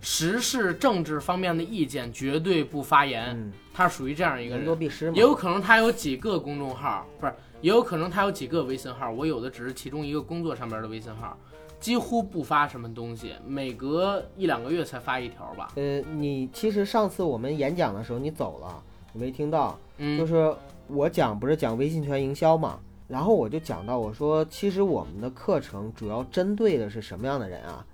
[0.01, 4.79] 时事政治方面的意见绝对不发言，嗯，他属于这样一个人多人。
[4.79, 5.21] 必失嘛也。
[5.21, 11.37] 有可能他有几个公众号，不是，也有可能他有几个微信号，我有的只是其中一个工作上边的微信号，
[11.79, 15.69] 几乎不发什么东西，每隔一两个月才发一条吧。
[15.75, 18.83] 呃，你其实上次我们演讲的时候你走了，
[19.13, 19.73] 我没听到？
[19.73, 20.55] 就嗯，是
[20.87, 27.85] 我讲不是讲微信圈营销嘛，然后我就讲到我说，其实我们的课程主要针对的是什么样的人啊？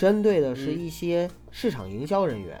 [0.00, 2.58] 针对的是嗯一些市场营销人员，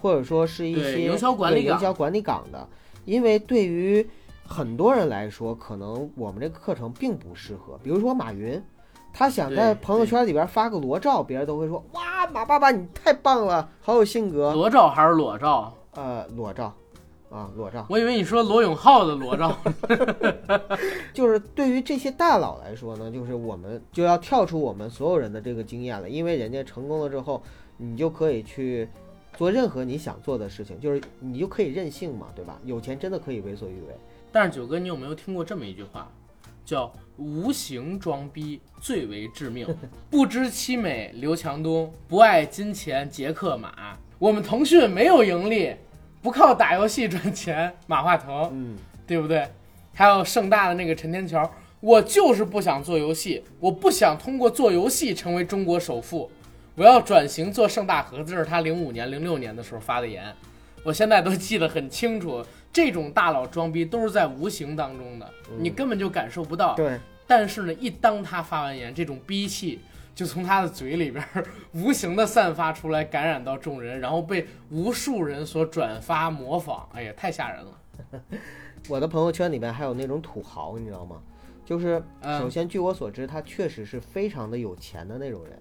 [0.00, 2.68] 或者说是一些对营销管理营销管理岗的，
[3.04, 4.04] 因为对于
[4.44, 7.78] 很多人来说，可能我们这个课程并不适合。
[7.84, 8.60] 比如说马云，
[9.12, 14.52] 他想在朋友圈里边发个裸照，别人都会说哇，马爸爸你太棒了，好有性格。
[14.52, 15.72] 裸照还是裸照？
[15.92, 16.74] 呃，裸照，
[17.36, 17.86] 啊，啊，裸照。
[17.90, 19.56] 我以为你说罗永浩的裸照，
[21.12, 27.42] 就是对于这些大佬来说呢，就是我们就要跳出我们所有人的这个经验了，因为人家成功了之后，
[27.76, 28.88] 你就可以去
[29.36, 32.58] 做任何你想做的事情，就是你就可以任性嘛，对吧？
[32.64, 33.94] 有钱真的可以为所欲为。
[34.32, 36.10] 但是九哥，你有没有听过这么一句话，
[36.64, 39.66] 叫“无形装逼最为致命
[40.10, 43.96] ”，不知其美刘强东，不爱金钱杰克马。
[44.18, 45.74] 我们腾讯没有盈利，
[46.26, 49.46] 不靠打游戏赚钱，马化腾，嗯，对不对？
[49.94, 56.28] 还有盛大的那个陈天桥，我就是不想做游戏，我不想通过做游戏成为中国首富，
[56.74, 58.32] 我要转型做盛大盒子。
[58.32, 60.34] 这是他零五年、零六年的时候发的言，
[60.82, 62.44] 我现在都记得很清楚。
[62.72, 66.74] 这种大佬装逼都是在无形当中的，你根本就感受不到。
[66.74, 69.78] 对，但是呢，一当他发完言，这种逼气
[70.16, 76.88] 就从他的嘴里边儿无形的散发出来，感染到众人，然后被无数人所转发模仿。
[76.94, 77.80] 哎呀，太吓人了！
[78.88, 81.20] 我的朋友圈里面还有那种土豪，你知道吗？
[81.66, 85.58] 就是嗯首先据我所知，他确实是非常的有钱的那种人。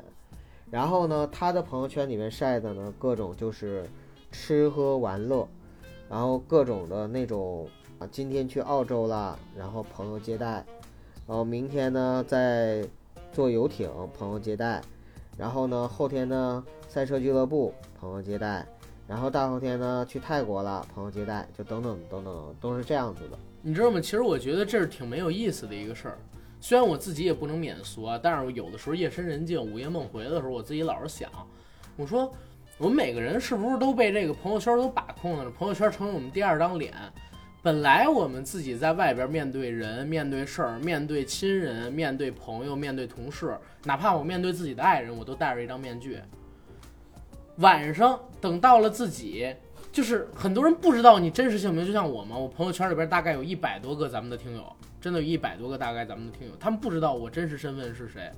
[0.72, 3.86] 然后呢，他的朋友圈里面晒的呢，各种就是
[4.32, 5.46] 吃喝玩乐，
[6.10, 7.68] 然后各种的那种
[8.00, 10.64] 啊，今天去澳洲啦，然后朋友接待，
[11.28, 12.88] 然后明天呢在
[13.36, 14.82] 坐游艇，朋友接待，
[15.38, 18.66] 然后呢后天呢赛车俱乐部，朋友接待，
[19.06, 23.38] 然后大后天呢去泰国了，朋友接待，就等等等等，都是这样子的。
[23.62, 24.00] 你知道吗？
[24.00, 26.18] 其实我觉得这是挺没有意思的一个事儿。
[26.62, 31.30] 虽然我自己也不能免俗啊，但是我有的时候夜深人静、午夜梦回的时候，我自己老是想，
[31.98, 32.32] 我说
[32.78, 35.52] 我们每个人是不是都被这个朋友圈都把控了？
[35.52, 36.94] 朋友圈成为我们第二张脸。
[37.66, 46.20] 本来我们自己在外边面对人、面对事儿、面对亲人、面对朋友、面对同事，哪怕我面对自己的爱人，我都戴着一张面具。
[47.56, 49.52] 晚上等到了自己，
[49.92, 58.32] 就是很多人不知道你真实姓名，就像我嘛，我朋友圈里边大概有一百多个咱们的听友，真的有一百多个大概咱们的听友，他们不知道我真实身份是谁，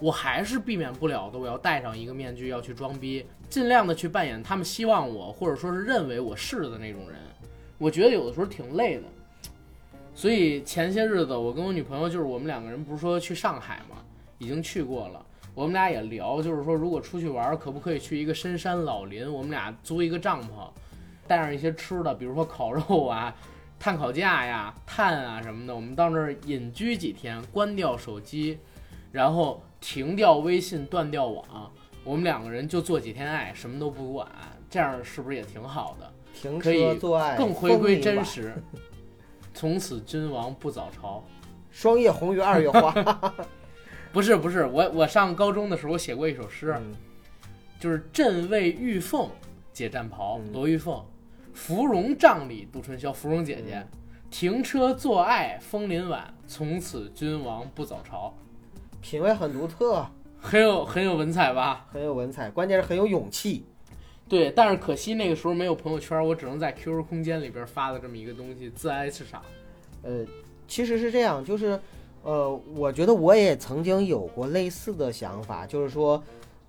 [0.00, 7.18] 我还是避免不了的，我要戴上一个面具，要去装逼，尽量的去扮演他们希望我或者说是认为我是的那种人，
[7.78, 9.02] 我觉得有的时候挺累的。
[10.14, 13.96] 所以前些日子我跟我女朋友就是我们两个人不是说去上海嘛，
[14.38, 15.24] 已经去过了。
[15.54, 19.30] 我们俩也聊，就是说如果出去玩，可不可以去一个深山老林？
[19.30, 20.68] 我们俩租一个帐篷，
[21.26, 23.34] 带上一些吃的，比如说烤肉啊、
[23.78, 25.74] 炭烤架呀、炭啊什么的。
[25.74, 28.58] 我们到那儿隐居几天，关掉手机，
[29.12, 31.72] 然后停掉微信，断掉网。
[32.04, 34.26] 我们两个人就做几天爱，什么都不管，
[34.70, 36.12] 这样是不是也挺好的？
[36.36, 38.54] 停车做爱，更回归风铃晚，真实。
[39.54, 41.24] 从此君王不早朝。
[41.72, 42.92] 霜叶红于二月花。
[44.12, 46.94] 不是不是，我我上高中的时候我写过一首诗，嗯
[47.78, 49.28] 就是朕为玉凤
[49.72, 51.04] 解战袍，嗯罗玉凤，
[51.52, 53.86] 芙蓉帐里度春宵，芙蓉姐姐，
[54.30, 58.34] 停车坐爱枫林晚，从此君王不早朝，
[59.02, 60.06] 品味很独特，
[60.40, 61.86] 很有很有文采吧？
[61.92, 63.66] 很有文采，关键是很有勇气。
[64.28, 69.40] 对，但是可惜那个时候没有朋友圈，我只能在 QQ 空间里边发了这么一个东西，自哀自赏。
[70.02, 70.24] 呃，
[70.66, 71.78] 其实是这样，就是，
[72.24, 76.20] 呃，我觉得我也曾经有过类似的想法，就是说，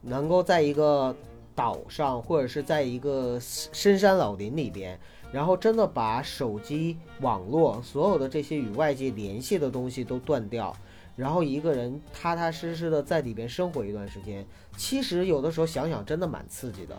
[0.01, 1.15] 能够在一个
[1.55, 4.99] 岛上，或者是在一个深山老林里边，
[5.31, 10.71] 然后真的把手机、网络所有的这些与外界联系的东西都断掉，
[11.15, 14.45] 然后一个人踏踏实实的在里边生活一段时间。
[14.77, 16.95] 其实有的时候想想，真的蛮刺激的。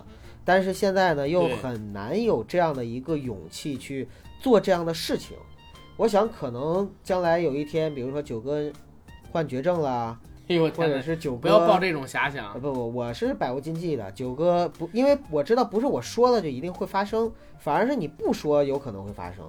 [0.48, 4.08] 但是现在呢，又很难有这样的一个勇气去
[4.40, 5.37] 做这样的事情。
[5.98, 8.72] 我想，可能将来有一天，比如说九哥
[9.30, 11.02] 患绝症啦，哎呦我或者！
[11.02, 14.11] 是九哥不要抱这种遐啊想，不不，我是百无禁忌的。
[14.12, 19.44] 九哥不，因为我知道不是我说了就一定会发生，反而是你不说有可能会发生。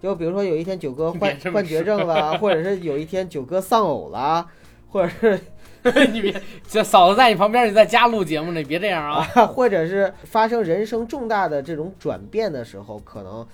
[0.00, 4.46] 就比如说有一天九哥患患绝症了，或者是有一天九哥丧偶了，
[4.88, 5.40] 或者是
[6.12, 9.28] 你别，这嫂子在你旁边，你在家录节目呢，你别这样啊！
[9.34, 13.46] 啊，或者是发生人生重大的这种转变的时候，可能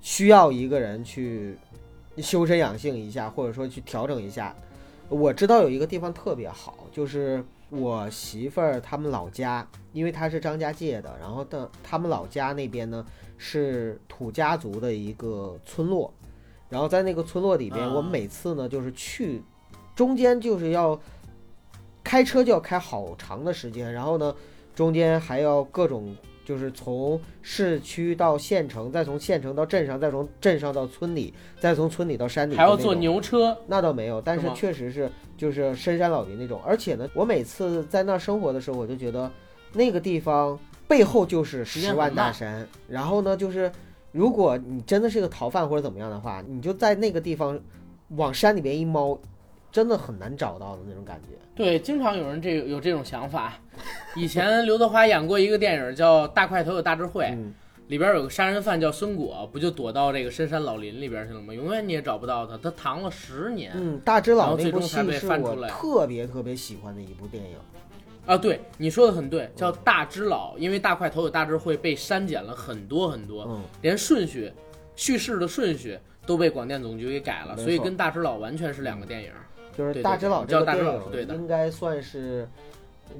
[0.00, 1.56] 需要一个人去
[2.18, 4.54] 修身养性一下，或者说去调整一下。
[5.08, 13.02] 我知道有一个地方特别好，就是我媳妇儿他们老家，因为她是张家界的，然后的他们老家那边呢
[13.38, 16.12] 是土家族的一个村落，
[16.68, 19.42] 然后在那个村落里边，啊我们每次呢就是去，
[19.94, 21.00] 中间就是要
[22.08, 24.34] 开车就要开好长的时间，然后呢
[24.74, 26.16] 中间还要各种。
[26.48, 36.58] 就是从市区到县城，再从县城到镇上，再从镇上到村里，再从村里到山里，还要坐牛车，那倒没有，但是确实是就是深山老林那种。
[36.64, 39.30] 而且呢，我每次在那儿生活的时候，我就觉得
[39.74, 43.70] 那个地方背后就是十万大山，然后呢，就是
[44.10, 47.60] 如果你真的是个逃犯或者怎么样的话，你就在那个地方
[48.16, 49.20] 往山里边一猫，
[49.70, 51.36] 真的很难找到的那种感觉。
[51.54, 53.54] 对，经常有人这有这种想法。
[54.16, 57.52] 以前刘德华演过一个电影叫《大块头有大智慧》，嗯，
[57.88, 61.52] 里边有个杀人犯叫孙果，不就躲到这个深山老林里边去了吗？
[61.52, 63.72] 永远你也找不到他，他藏了十年。
[63.74, 67.56] 嗯，大只佬那部戏最终才被是我翻出来特别特别喜欢的一部电影。
[68.26, 74.52] 啊，对，你说的很对，叫大只佬，因为大块头有大智慧被删减了很多很多，嗯，连顺序、
[74.94, 79.30] 叙事的顺序都被广电总局给改了，所以跟大只佬完全是两个电影。
[79.78, 82.48] 就是大只佬这个对叫大只电佬对的影，应该算是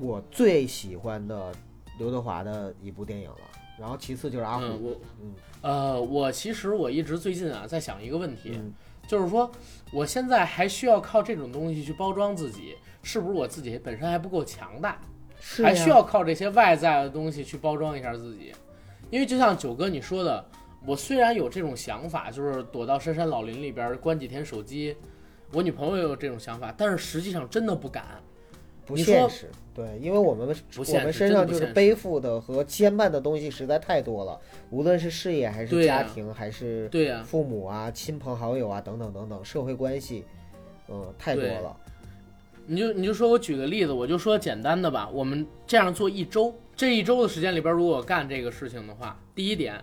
[0.01, 1.53] 我最喜欢的
[2.01, 3.37] 刘德华的一部电影了。
[3.79, 8.75] 然后其次就是阿虎，嗯，我嗯呃，我其实我一直最近啊在想一个问题，嗯
[9.07, 9.49] 就是说
[9.93, 15.01] 我现在还需要靠这种东西去包装自己，是不是我自己本身还不够强大？
[15.41, 18.53] 是还需要靠这些外在的东西去包装一下自己。
[19.11, 20.45] 因为就像九哥你说的，
[20.85, 24.97] 我虽然有这种想法，就是躲到深山老林里边关几天手机，
[25.53, 28.05] 我女朋友也有这种想法，但是实际上真的不敢。
[28.85, 29.51] 不现实。
[29.75, 34.41] 对，因为我们我不现实们身上就是背负的和牵绊的东西实在太多了，
[34.71, 40.25] 无论是事业还是家庭，还是对呀、父母啊、亲朋好友啊等等等等，社会关系，
[40.89, 41.77] 嗯，太多了。
[42.67, 49.79] 你就你就说我举个例子，我就说简单的吧，我们这样做一周，这一周的时间里边，如果干这个事情的话，第一点，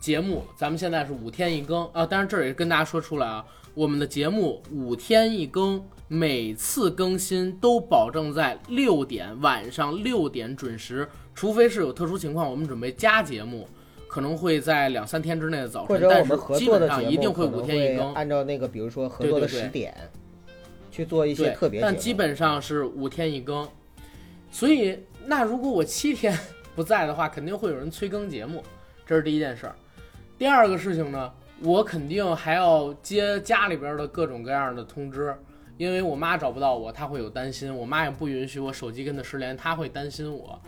[0.00, 13.68] 节目咱们现在是五天一更啊，当然这儿也跟大家说出来啊，我们的节目五天一更，每次更新都保证在六点晚上六点准时，除非是有特殊情况，我们准备加节目，
[14.08, 18.12] 可能会在两三天之内的早晨，但是基本上一定会五天一更。
[18.14, 19.94] 按照那个，比如说合作的时点，
[20.90, 21.80] 去做一些，特别。
[21.80, 23.66] 但基本上是五天一更，
[24.50, 26.36] 所以那如果我七天
[26.74, 28.64] 不在的话，肯定会有人催更节目，
[29.06, 29.76] 这是第一件事儿。
[30.36, 31.32] 第二个事情呢，
[31.62, 35.34] 我肯定还要接家里边的各种各样的通知，
[35.76, 40.58] 因为我妈找不到我，她会有担心，我妈也不允许我手机跟她失联，她会担心我。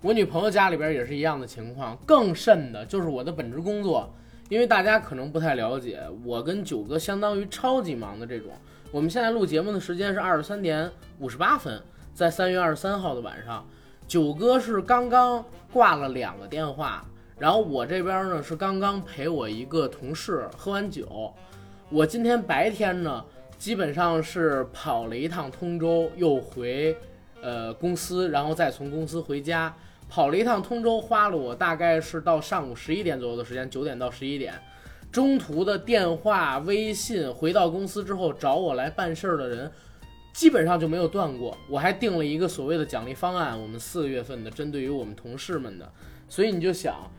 [0.00, 4.08] 我女朋友家里边也是一样的情况，更甚的就是我的本职工作，
[4.48, 8.50] 因为大家可能不太了解，我跟九哥相当于超级忙的这种。
[8.90, 11.82] 我们现在录节目的时间是二十三点五十八分，
[12.14, 13.66] 在三月二十三号的晚上，
[14.06, 17.04] 九哥是刚刚挂了两个电话，
[17.38, 21.32] 然后我这边呢是刚刚陪我一个同事喝完酒，
[21.88, 23.24] 我今天白天呢
[23.56, 26.96] 基本上是跑了一趟通州，又回
[27.40, 29.74] 呃公司，然后再从公司回家，
[30.08, 34.52] 跑了一趟通州，花了我大概是到上午十一点左右的时间，九点到十一点。
[35.10, 39.70] 中途的电话、微信，回到公司之后找我来办事儿的人，
[40.34, 41.56] 基本上就没有断过。
[41.70, 45.90] 我还定了一个所谓的奖励方案，我们四个月份的，针对于我们同事们的。
[46.28, 47.10] 所以你就想，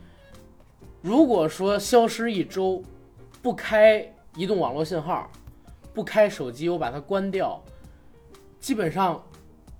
[1.02, 2.82] 如果说消失一周，
[3.40, 5.30] 不开移动网络信号，
[5.94, 7.62] 不开手机，我把它关掉，
[8.58, 9.22] 基本上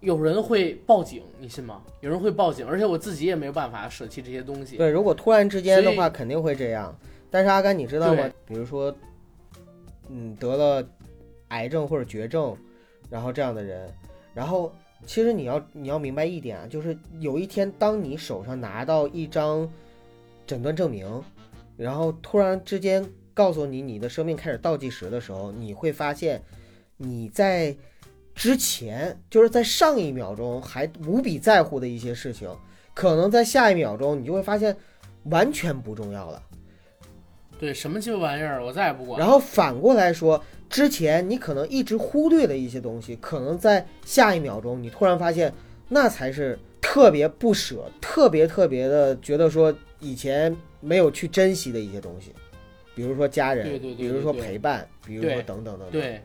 [0.00, 1.82] 有人会报警，你信吗？
[2.00, 4.78] 有人会报警，而且我自己也没有办法舍弃这些东西。
[4.78, 6.96] 对，如果突然之间的话，肯定会这样。
[7.30, 8.28] 但是阿甘，你知道吗？
[8.46, 8.92] 比如说，
[10.08, 10.88] 嗯，得了
[11.48, 12.56] 癌症或者绝症，
[13.10, 13.92] 然后这样的人，
[14.32, 14.72] 然后
[15.04, 19.70] 其实你要你要明白一点啊，就是有一天当你手上拿到一张
[20.50, 21.22] 诊断证明，
[21.76, 26.42] 然后突然之间告诉你你的生命开始倒计时的时候，你会发现
[26.96, 27.72] 你在
[28.34, 32.50] 之前就是在上一秒钟还无比在乎的一些事情，
[32.94, 34.76] 可能在下一秒钟你就会发现
[35.26, 36.42] 完全不重要了。
[37.60, 39.20] 对，什么鸡巴玩意儿，我再也不管。
[39.20, 45.54] 然后反过来说，之前你可能一直忽略的一些东西，可能在下一秒钟你突然发现，
[45.88, 52.32] 那才是特别不舍、特别特别的觉得说以前没有去珍惜的一些东西，
[52.94, 55.90] 比如说家人，对对对比如说陪伴，比如说等等等等。
[55.90, 56.20] 对，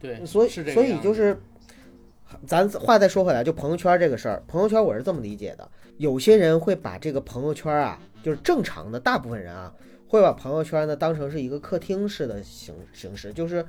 [0.00, 1.36] 对，所以所以就是，
[2.46, 9.74] 咱话再说回来，就朋友圈这个事儿，朋友圈我是这么理解的，有些人会把这个朋友圈啊，就是正常的大部分人啊，
[10.06, 13.64] 会把朋友圈呢当成是一个客厅式的形形式，就是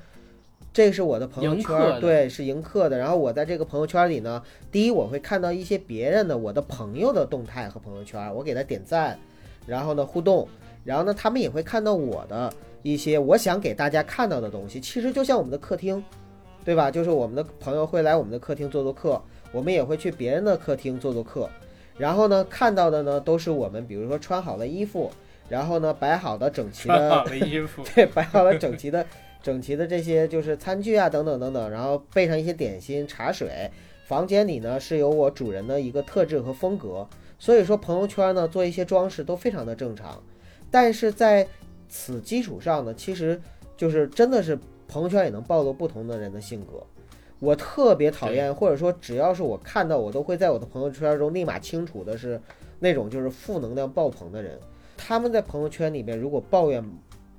[0.72, 2.98] 这是我的朋友圈，对，是迎客的。
[2.98, 4.42] 然后我在这个朋友圈里呢，
[4.72, 9.20] 第一我会看到一些别人的我的朋友的动态和朋友圈，我给他点赞，
[9.66, 10.48] 然后呢互动，
[10.84, 12.54] 然后呢他们也会看到我的
[12.84, 14.80] 一些我想给大家看到的东西。
[14.80, 16.04] 其实就像我们的客厅，
[16.64, 16.92] 对吧？
[16.92, 19.20] 就是我们的朋友会来我们的客厅做做客，
[19.52, 21.50] 我们也会去别人的客厅做做客。
[21.98, 25.12] 然后呢，看到的呢都是我们，比如说穿好了衣服，
[25.50, 29.06] 然后呢摆好的整齐的穿好了衣服， 对，摆好了整齐的、
[29.42, 33.70] 整齐的这些就是餐具啊，等等等等，然后备上一些点心、茶水。
[34.06, 40.22] 房间里呢是有我主人的一个特质和风格，所以说朋友圈呢做一些装饰都非常的正常。
[40.72, 41.48] 但是在
[41.88, 43.40] 此基础上呢，其实
[43.78, 46.84] 就是真的是朋友圈也能暴露不同的人的性格。
[47.40, 52.42] 我特别讨厌，或者说只要是我看到，我都会在我的朋友圈中立马清除的是
[52.80, 54.60] 那种就是负能量爆棚的人。
[54.98, 56.84] 他们在朋友圈里面如果抱怨、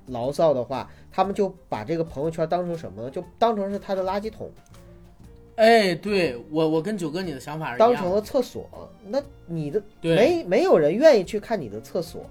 [0.07, 3.09] 牢骚的话，他们就把这个朋友圈当成什么呢？
[3.09, 4.49] 就当成是他的垃圾桶，
[5.55, 8.67] 哎，对我我跟九哥你的想法是一样的，当成了厕所。
[9.05, 12.25] 那你的对，没没有人愿意去看你的厕所。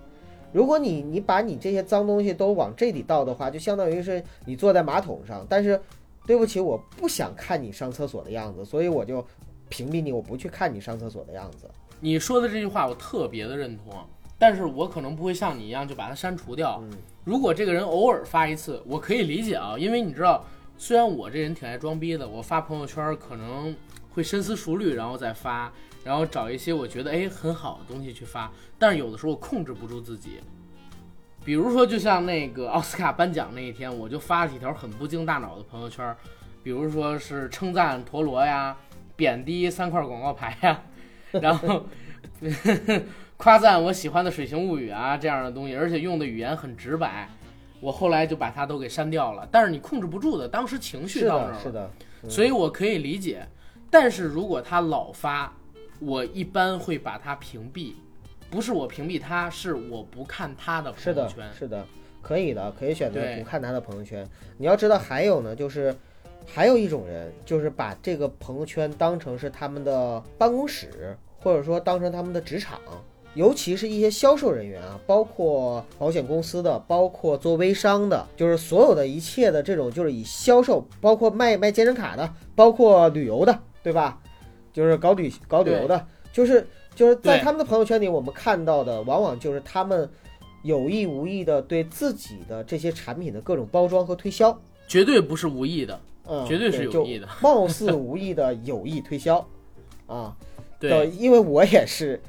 [0.53, 5.47] 如果你你把你这些脏东西都往这里倒的话，就相当于是你坐在马桶上。
[5.49, 5.81] 但是，
[6.27, 9.25] 对不起，我不想看你上厕所的样子，所以我就
[9.69, 11.71] 屏蔽你，我不去看你上厕所的样子。
[12.01, 13.95] 你说的这句话我特别的认同，
[14.41, 16.81] 但是我可能不会像你一样就把它删除掉。
[16.83, 16.91] 嗯
[17.23, 20.43] 如果这个人偶尔发一次，我可以理解啊，因为你知道，
[20.79, 23.77] 虽然我这人挺爱装逼的，我发朋友圈可能
[24.11, 25.71] 会深思熟虑，然后再发，
[26.03, 30.41] 然后找一些我觉得哎很好的东西去发，但是有的时候我控制不住自己。
[31.45, 36.17] 比如说，就像那个奥斯卡颁奖那一天，我就发了几条很不经大脑的朋友圈，
[36.63, 38.77] 比如说是称赞陀螺呀，
[39.15, 40.83] 贬低三块广告牌呀，
[41.33, 41.85] 然后
[43.41, 47.27] 夸赞我喜欢的《水形物语》啊这样的东西，而且用的语言很直白。
[47.81, 51.91] 我后来就把它都给删掉了，但是你控制不住的，当时情绪是到那儿了，，的是的，
[52.23, 53.43] 嗯所以我可以理解。
[53.89, 55.51] 但是如果他老发，
[56.01, 57.95] 我一般会把他屏蔽，
[58.51, 61.83] 不是我屏蔽他，是我不看他的朋友圈。，是的，
[62.21, 64.29] 可以的，可以选择不看他的朋友圈。
[64.59, 65.97] 你要知道，还有呢，就是
[66.47, 72.79] 还有一种人，就是把这个朋友圈当成是他们的办公室，或者说当成他们的职场。
[73.35, 84.21] 尤其是一些销售人员啊，包括保险公司的，包括做微商的，就是所有的一切的这种，就是以销售，包括卖卖健身卡的，包括旅游的，对吧？
[84.73, 90.09] 就是搞旅搞旅游的，就是就是在他们的朋友圈里，我们看到的往往就是他们
[90.63, 94.57] 有意无意的对自己的这些产品的各种包装和推销，
[94.87, 97.29] 绝对不是无意的，嗯，绝对是有意的。
[97.41, 99.45] 貌似无意的有意推销，
[100.07, 100.37] 啊，
[100.79, 102.21] 对，因为我也是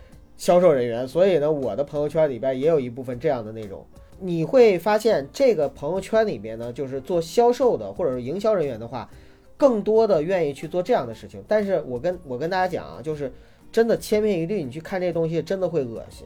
[0.42, 3.86] 销售人员，所以呢，我的朋友圈里边也有一部分这样的内容。
[4.20, 9.08] 你会发现，这个朋友圈里边呢，就是做销售的或者是营销人员的话，
[9.56, 11.44] 更多的愿意去做这样的事情。
[11.48, 13.32] 但是我跟我跟大家讲啊，就是
[13.72, 16.26] 真的千篇一律，你去看这东西真的会恶心。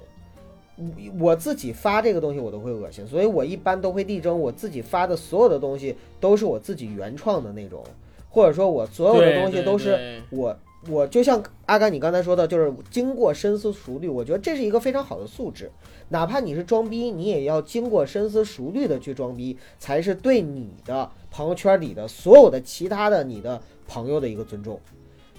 [0.78, 7.84] 我我自己发这个东西我都会恶心，所以我一般都会力争我自己发的所有的东西都是我自己原创的那种，
[8.30, 10.58] 或者说我所有的东西都是对我
[10.90, 15.72] 我就像阿甘你刚才说的，就是经过深思熟虑，我觉得这是一个非常好的素质。
[16.10, 24.80] 哪怕你是装逼，你也要经过深思熟虑的去装逼，才是对你的朋友圈里的所有的其他的你的朋友的一个尊重。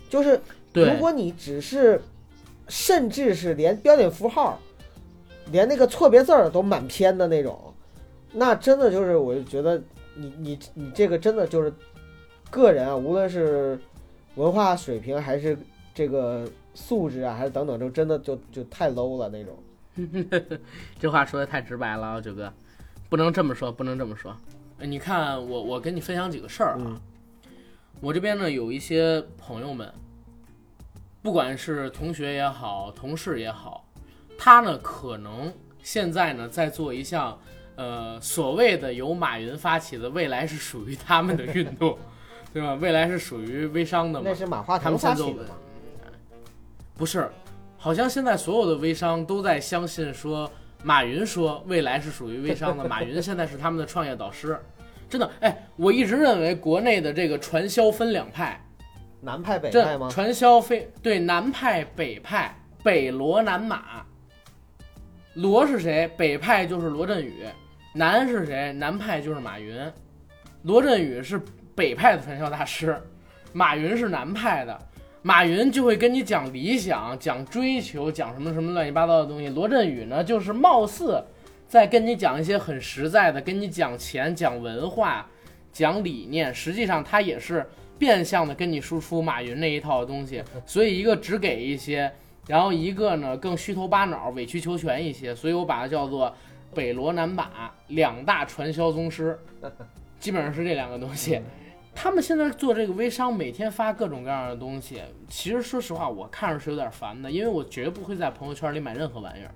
[0.08, 0.40] 就是
[0.72, 2.00] 如果你只是，
[2.68, 4.58] 甚至是连标点符号，
[5.52, 7.72] 连那个错别字儿都满篇的那种，
[8.32, 9.80] 那真的就是我就觉得
[10.16, 11.72] 你你你这个真的就是
[12.50, 13.78] 个人啊，无论是
[14.36, 15.58] 文化水平还是
[15.92, 19.58] 这个素质啊，还是等等，就真的就就太 low 了那种。
[20.98, 22.52] 这话说的太直白了啊，九哥，
[23.08, 24.36] 不能这么说，不能这么说。
[24.78, 26.78] 哎你看，我我跟你分享几个事儿啊。
[26.78, 27.00] 嗯
[27.98, 29.90] 我这边呢有一些朋友们，
[31.22, 33.88] 不管是同学也好，同事也好，
[34.36, 35.50] 他呢可能
[35.82, 37.40] 现在呢在做一项
[37.74, 41.96] 呃所谓的由马云发起的未来是属于他们的运动，
[42.56, 42.72] 对吧？
[42.76, 44.34] 未来是属于微商的嘛那？
[44.34, 45.54] 是马化他腾们现在做发起的嘛？
[46.96, 47.30] 不是，
[47.76, 50.50] 好像现在所有的微商都在相信说，
[50.82, 54.58] 马云说未来是属于微商的，马云现在是他们的创业导师。
[55.06, 58.58] 真的，哎，我一直认为国内的这个传销分两派，
[59.20, 60.08] 南派北派吗？
[60.10, 64.02] 传销非对南派北派，北罗南马。
[65.34, 66.10] 罗是谁？
[66.16, 67.44] 北派就是罗振宇，
[67.92, 68.72] 南是谁？
[68.72, 69.78] 南派就是马云。
[70.62, 71.38] 罗振宇是
[71.76, 73.00] 北派的传销大师，
[73.52, 74.76] 马云是南派的。
[75.22, 79.48] 马云就会跟你讲理想、讲追求、讲什么什么乱七八糟的东西。
[79.48, 81.22] 罗振宇呢，就是貌似
[81.66, 85.28] 在跟你讲一些很实在的，跟你讲钱、讲文化、
[85.72, 87.66] 讲理念，实际上他也是
[87.98, 90.42] 变相的跟你输出马云那一套的东西。
[90.64, 92.10] 所以一个只给一些，
[92.46, 95.34] 然后一个呢更虚头巴脑、委曲求全一些。
[95.34, 96.32] 所以我把它叫做
[96.72, 97.50] 北罗南马
[97.88, 99.36] 两大传销宗师，
[100.20, 101.40] 基本上是这两个东西。
[101.98, 105.00] 他们现在做这个微商，每天发各种各样的东西。
[105.28, 109.50] 其实说实话，我看着是有点烦的，因为我绝不会在朋友圈里买任何玩意儿，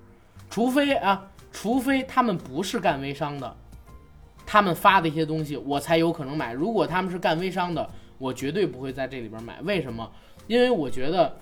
[0.48, 3.54] 除非啊，除非他们不是干微商的，
[4.46, 6.54] 他们发的一些东西我才有可能买。
[6.54, 9.60] 如果他们是干微商的，我绝对不会在这里边买。
[9.60, 10.10] 为什么？
[10.46, 11.36] 因为我觉得，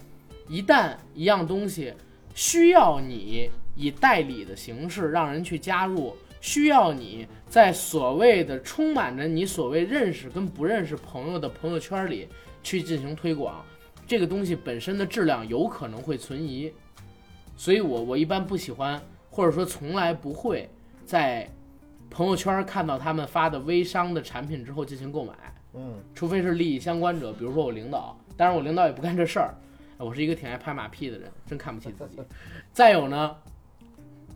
[0.49, 1.95] 一旦一样东西
[2.35, 12.29] 需要你以代理的形式让人去加入，需要你在所谓的充满着你所谓认识跟不认识朋友的朋友圈里
[12.63, 13.65] 去进行推广，
[14.07, 16.73] 这个东西本身的质量有可能会存疑，
[17.57, 20.69] 所以我我一般不喜欢，或者说从来不会
[21.05, 21.49] 在
[22.11, 25.35] 朋友圈看到他们发的微商的产品之后进行购买。
[25.75, 29.55] 嗯，除非是利益相关者，比如说我领导，当然我领导也不干这事儿，
[29.99, 32.23] 我是一个挺爱拍马屁的人，真看不起自己。
[32.73, 33.37] 再有呢，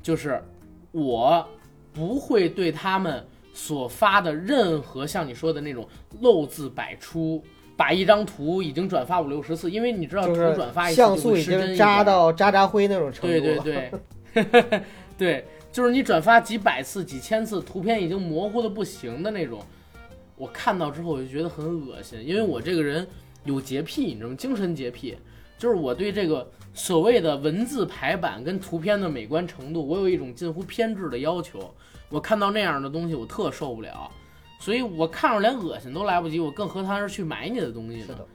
[0.03, 0.43] 就是
[0.91, 1.49] 我
[1.93, 5.87] 不会对他们所发的任何像你说的那种
[6.21, 7.43] 漏字百出，
[7.77, 13.91] 把一张图已经转发五六十次，因为你知道图就是转发一次像素已经一点扎到渣渣灰那种程度对对。
[14.33, 14.83] 对，
[15.19, 19.61] 对，就是你转发几百次、几千次，图片已经模糊的不行的那种，
[20.37, 23.07] 我看到之后我就觉得很恶心，因为我这个人
[23.45, 24.35] 有洁癖，你知道吗？
[24.37, 25.17] 精神洁癖，
[25.59, 31.75] 就是我对这个所谓的文字排版跟图片的美观程度，我有一种近乎偏执的要求。
[32.09, 34.11] 我看到那样的东西，我特受不了，
[34.59, 38.07] 所以我看着连恶心都来不及，我更何谈是去买你的东西呢？
[38.07, 38.27] 是的，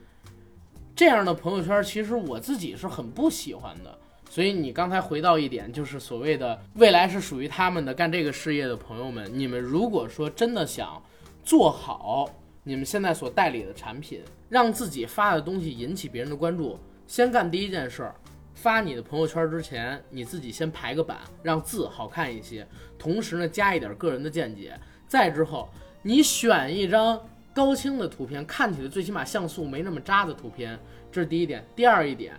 [0.95, 3.97] 这样的朋友圈，其实我自己是很不喜欢的。
[4.29, 11.01] 所以你刚才回到一点，就是所谓的未来是属于他们的干这个事业的朋友们，你们如果说真的想
[11.43, 12.29] 做好
[12.63, 16.77] 你们现在所代理的产品，让自己发的东西引起别人的关注，
[17.07, 18.15] 先干第一件事儿，
[18.57, 24.77] 发你的朋友圈之前，你自己先排个版，让字好看一些，同时呢加一点个人的见解，
[25.07, 25.69] 再之后
[26.01, 27.21] 你选一张
[27.53, 30.77] 高清的图片，看起来最起码像素没那么渣的图片，
[31.11, 31.63] 这是第一点。
[31.75, 32.33] 第二一点，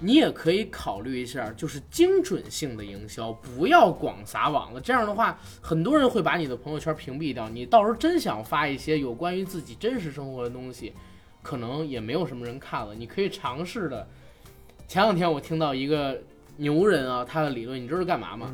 [0.00, 4.80] 你也可以考虑一下，就是精准性的营销，不要广撒网了。
[4.80, 7.50] 这样的话，很多人会把你的朋友圈屏蔽掉。
[7.50, 10.94] 你到时候真想发一些有关于自己真实生活的东西，
[11.42, 12.94] 可能也没有什么人看了。
[12.94, 14.08] 你可以尝试的。
[14.88, 16.18] 前两天我听到一个
[16.56, 18.50] 牛人啊，他的理论，你知道是干嘛吗？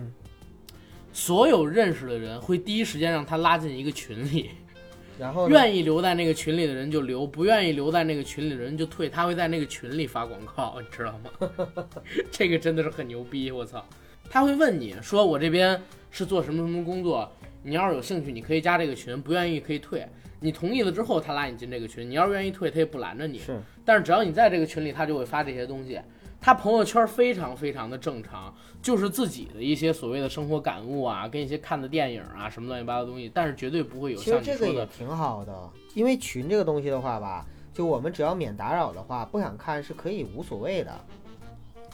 [1.12, 4.50] 所有认识的人会第一时间让他拉进一个群里，
[5.16, 9.08] 然后愿意留在那个群里的人就留，不愿意留在那个群里的人就退。
[9.08, 11.86] 他会在那个群里发广告，你知道吗？
[12.32, 13.86] 这个真的是很牛逼，我操！
[14.28, 15.80] 他会问你说我这边
[16.10, 17.30] 是做什么什么工作，
[17.62, 20.04] 你要是有兴趣，你可以加这个群，不愿意可以退。
[20.40, 23.38] 你同意了之后，他拉你进这个群，你要是愿意退，他也不拦着你。
[23.38, 26.00] 是但是只要你在这个群里，他就会发这些东西。
[26.44, 40.92] 他朋友圈非常非常的正常，就是自己的一些所谓的生活感悟啊，跟一些看的电影啊什么乱七八糟的东西，但是绝对不会有其实像你这个也说的，挺好的，因为群这个东西的话吧，就我们只要免打扰的话，不想看是可以无所谓的。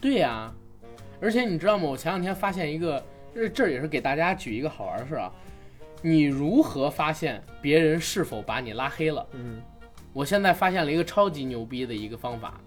[0.01, 0.53] 对呀、
[1.21, 1.85] 而且你知道吗？
[1.85, 3.01] 我前两天发现一个，
[3.33, 5.31] 这这也是给大家举一个好玩的事啊，
[6.03, 9.25] 你如何发现别人是否把你拉黑了？
[9.31, 9.63] 嗯，
[10.13, 12.61] 我现在发现了一个超级牛逼的一个方法，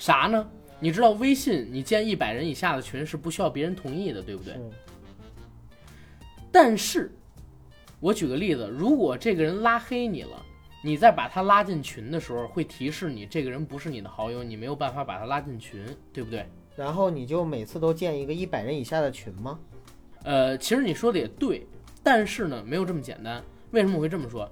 [0.00, 0.50] 啥呢？
[0.80, 4.54] 你知道微信你建一百人以下的群是不需要别人同意的，对不对？
[4.54, 4.60] 是
[6.50, 7.12] 但是，
[8.00, 10.42] 我举个例子，如果这个人拉黑你了，
[10.82, 15.84] 你再把他拉进群的时候，会提示你这个人不是你的好友，你没有办法把他拉进群，
[16.14, 16.46] 对不对？
[16.74, 19.60] 然后你就每次都建一个一百人以下的群吗？
[20.22, 21.66] 呃，其实你说的也对，
[22.02, 23.44] 但是呢，没有这么简单。
[23.70, 24.50] 为什么我会这么说？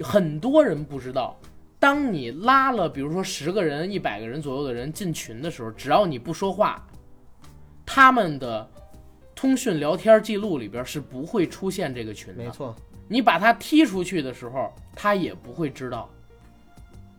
[0.00, 1.38] 很多人不知道，
[1.78, 6.86] 当你拉了比如说十个人、一百个人左右的人进群的时候，只要你不说话，
[7.84, 8.68] 他们的
[9.34, 12.44] 通讯聊天记录里边是不会出现这个群的。
[12.44, 12.74] 没错，
[13.06, 16.08] 你把他踢出去的时候，他也不会知道。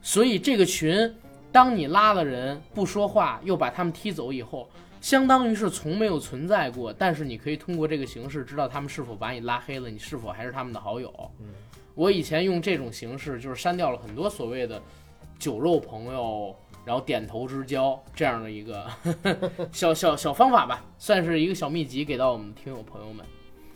[0.02, 1.14] 所以这个群，
[1.52, 4.68] 当你拉了人不说话，又把他们踢走以后，
[5.02, 6.92] 相当于是从没有存在过。
[6.92, 11.14] 但是你可以通过这个形式知道他们是否把你拉黑了，你是否还是他们的好友。
[11.40, 11.48] 嗯
[11.98, 14.80] 我以前用这种形式，就是删掉了很多所谓的
[15.40, 18.86] 酒肉朋友，然后点头之交这样的一个
[19.74, 23.26] 小小小方法吧，算是一个小秘籍给到我们听友朋友们。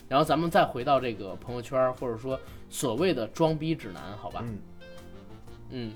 [0.08, 4.44] 然后咱们再回到这个朋友圈，或者说所谓的装逼指南，好吧？
[4.46, 4.60] 嗯
[5.72, 5.92] 嗯，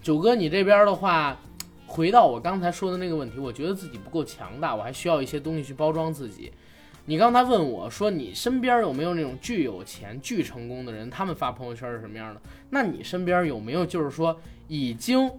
[0.00, 1.36] 九哥，你这边的话，
[1.84, 6.52] 回到我刚才说的那个问题，我觉得自己不够强大，我还需要一些东西去包装自己。
[7.08, 11.08] 你刚才问我说，你身边有没有那种巨有钱、巨成功的人？
[11.08, 12.40] 他们发朋友圈是什么样的？
[12.68, 15.32] 那你身边有没有就是说已经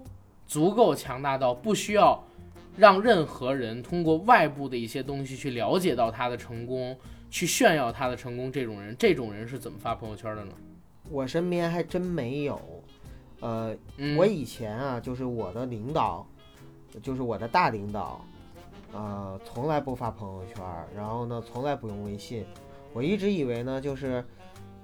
[0.48, 2.24] 足够强大到不需要
[2.76, 6.98] 让任何人通过外部的一些东西去了解到他的成功，
[7.30, 8.52] 去炫耀他的成功？
[8.52, 10.52] 这种人，这种人是怎么发朋友圈的呢？
[11.08, 12.60] 我身边还真没有。
[13.42, 16.26] 呃，嗯，我以前啊，就是我的领导，
[17.04, 18.26] 就是我的大领导，
[18.94, 22.46] 呃，从来不发朋友圈儿，然后呢，从来不用微信。
[22.94, 24.24] 我一直以为呢，就是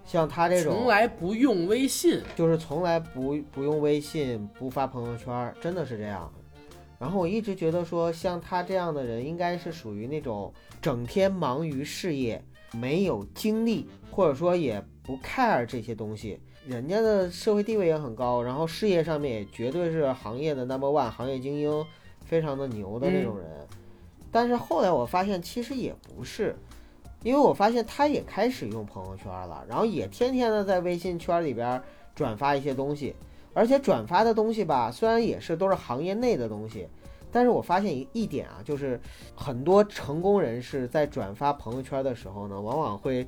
[0.06, 2.22] 像他这种，从来不用微信。
[2.36, 6.32] 就是从来不不用微信，不发朋友圈儿，真的是这样。
[6.99, 12.41] 然后我一直觉得说，像他这样的人，应该是属于那种整天忙于事业，
[12.74, 16.39] 没有精力，或者说也不 care 这些东西。
[16.66, 21.86] 人家的社会地位也很高，然后事业上面也绝对是行业的 number one，行业精英，
[22.24, 23.64] 非常的牛的那种人。
[24.36, 26.54] 但是后来我发现，其实也不是，
[27.24, 31.82] 因为我发现他也开始用朋友圈了，然后也天天的在微信圈里边
[32.14, 33.16] 转发一些东西。
[33.54, 36.86] 而且转发的东西吧，虽然也是都是行业内的东西，
[37.32, 39.00] 但是我发现一一点啊，就是
[39.34, 43.26] 很多成功人士在转发朋友圈的时候呢，往往会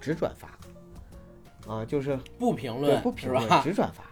[0.00, 4.02] 只转发，啊，就是不评论，不评论，只转发。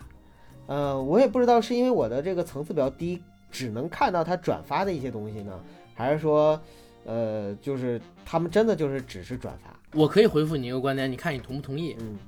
[0.69, 5.59] 呃，我也不知道是因为我的这个层次比较低，只能看到他转发的一些东西呢，
[5.95, 6.61] 还是说，
[7.05, 11.97] 呃，就是他们真的就是只是转发，我可以回复你一个观点，你看你同不同意？
[12.01, 12.19] 嗯，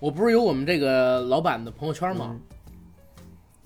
[0.00, 2.28] 我不是有我们这个老板的朋友圈吗？
[2.30, 2.40] 嗯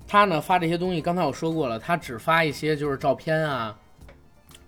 [0.09, 3.77] 他呢发这些东西，刚才我说过了，他只发一些就是照片啊，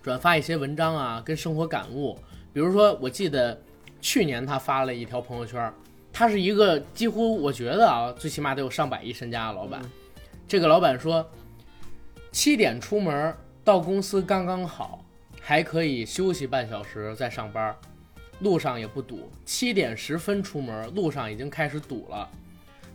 [0.03, 2.19] 转发一些文章啊，跟生活感悟。
[2.53, 3.57] 比如说，我记得
[4.01, 5.73] 去年他发了一条朋友圈，
[6.13, 9.81] 他是一个几乎我觉得啊，最起码得有上百亿身家的老板。
[10.49, 11.25] 这个老板说，
[12.33, 13.33] 七点出门
[13.69, 15.05] 到公司刚刚好，
[15.43, 17.77] 还可以休息半小时再上班，
[18.41, 19.31] 路上也不堵。
[19.45, 22.27] 七点十分出门，路上已经开始堵了，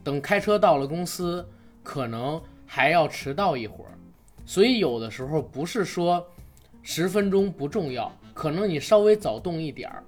[0.04, 1.48] 等开车到了公司。
[1.84, 3.92] 可能还要迟到一会儿，
[4.48, 6.26] 所以有的时候不是说
[6.82, 10.04] 十分钟不重要，可能你稍微早动一点儿，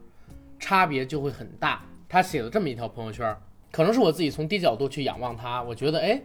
[0.58, 1.84] 差别就会很大。
[2.10, 3.38] 他写了这么一条朋友圈，
[3.72, 6.20] 可能是我自己从低角度去仰望他，我觉得哎，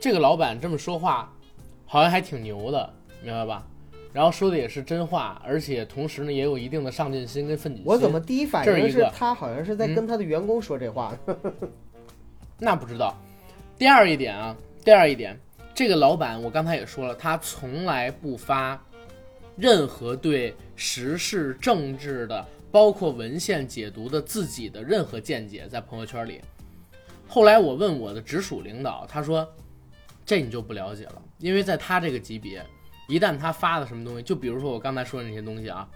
[0.00, 1.32] 这个老板这么说话，
[1.86, 2.92] 好像还挺牛的，
[3.22, 3.64] 明白吧？
[4.14, 7.84] 然后说的也是真话，而且同时呢也有一定的上进心跟奋进心。
[7.84, 11.18] 我怎么第一反应是他好像是在嗯跟他的员工说这话？
[12.60, 13.12] 那不知道。
[13.76, 15.36] 第二一点啊，第二一点，
[15.74, 18.80] 这个老板我刚才也说了，他从来不发
[19.56, 26.40] 任何对时事、政治的，包括文献解读的自己的任何见解在朋友圈里。
[27.26, 29.44] 后来我问我的直属领导，他说
[30.24, 32.64] ：“这你就不了解了，因为在他这个级别，
[33.06, 35.88] 一旦他发的什么东西，就比如说我刚才说的那些东西啊，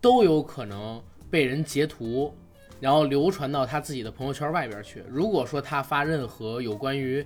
[0.00, 2.34] 都有可能被人截图，
[2.80, 5.02] 然后流传到他自己的朋友圈外边去。
[5.08, 7.24] 如果说他发任何有关于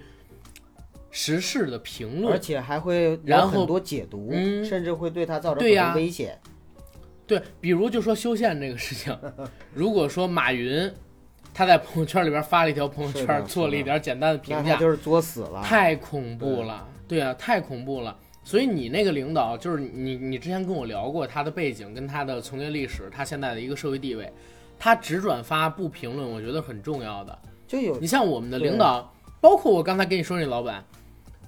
[1.11, 6.38] 时事的评论，而且还会有然后很多解读，嗯甚至会对他造成很多危险。
[7.26, 9.16] 对，比如就说修宪这个事情，
[9.72, 10.93] 如果说马云
[11.55, 15.62] 他在朋友圈里边发了一条朋友圈，做了一点简单的评价，就是作死了。
[15.62, 18.16] 太恐怖了，对啊，太恐怖了。
[18.43, 24.32] 所以你那个领导，就是你，你之前跟我聊过他的背景跟他的从业历史，他现在的一个社会地位，
[24.78, 27.38] 他只转发不评论，我觉得很重要的。
[27.68, 30.82] 就有你像我们的领导，包括我刚才跟你说那老板，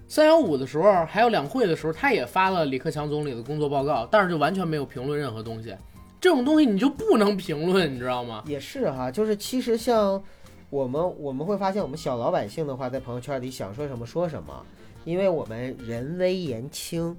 [0.06, 5.74] 三幺五的时候，还有两会的时候，他也发了李克强总理的工作报告，但是就完全没有评论任何东西。
[6.20, 8.44] 这种东西你就不能评论，你知道吗？
[8.46, 10.22] 也是哈，就是其实像
[10.70, 14.64] 我们我们会发现，我们小老百姓的话，在朋友圈里想说什么说什么，
[15.04, 17.16] 因为我们人微言轻，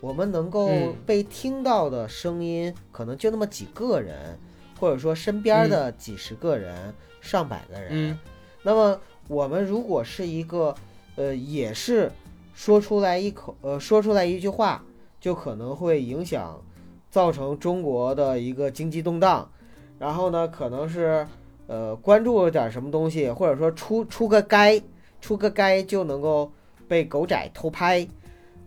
[0.00, 4.38] 我们能够嗯被听到的声音可能就那么几个人，
[4.78, 7.88] 或者说身边的几十个人、上百个人。
[7.92, 8.18] 嗯
[8.64, 10.72] 那么我们如果是一个
[11.16, 12.10] 呃，也是
[12.54, 14.84] 说出来一口呃，说出来一句话，
[15.20, 16.62] 就可能会影响，
[17.10, 19.50] 造成中国的一个经济动荡。
[19.98, 21.26] 然后呢，可能是
[21.66, 24.80] 呃关注点什么东西，或者说出出个该，
[25.20, 26.52] 出个该就能够
[26.92, 28.06] 被狗仔偷拍。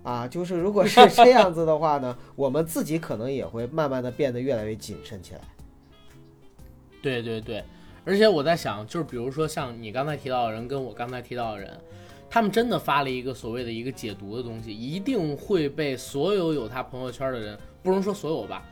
[0.01, 5.41] 啊，就是如果是这样子的话呢， 我们自己可能也会慢慢的变得越来越谨慎起来。
[7.03, 7.63] 对对对，
[8.03, 11.71] 而且我在想，就是比如说像你刚才提到的人，跟我刚才提到的人，
[12.29, 18.63] 他们真的发了一个所谓的一个解读的东西，一定会被所有有他朋友圈的人，不能说所有吧，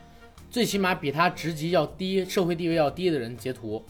[0.50, 3.84] 最起码比他职级要低、社会地位要低的人截图，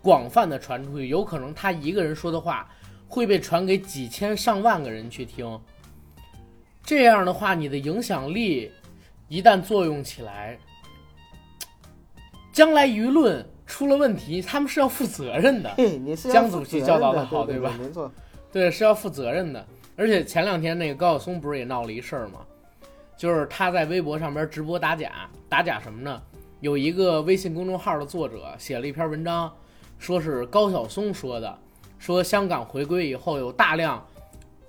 [0.00, 2.66] 广泛的传出去，有可能他一个人说的话
[3.10, 5.60] 会被传给几千上万个人去听。
[6.84, 8.70] 这样的话，你的影响力
[9.28, 10.56] 一旦作用起来，
[12.52, 15.74] 将来舆论出了问题，他们是要负责任的。
[15.76, 18.10] 嘿，你是江主席教导的得好对吧对没错。
[18.52, 19.66] 对，是要负责任的。
[19.96, 22.38] 而且前两天那个高晓松不是也闹了一事儿吗？
[23.16, 26.22] 就是他在微博上边直播打假，打假什么呢？
[26.60, 29.52] 有一个微信公众号的作者写了一篇文章，
[29.98, 31.58] 说是高晓松说的，
[32.00, 34.04] 说香港回归以后有大量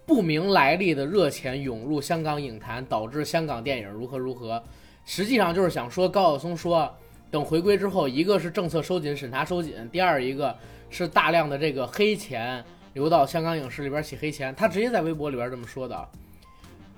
[0.05, 4.61] 不明来历的热钱涌入香港影坛，导致香港电影如何如何。
[5.05, 6.93] 实际上就是想说高晓松说，
[7.31, 10.53] 等回归之后，一个是政策收紧、审查收紧，第二一个
[10.89, 12.63] 是大量的这个黑钱
[12.93, 14.53] 流到香港影视里边洗黑钱。
[14.53, 16.07] 他直接在微博里边这么说的。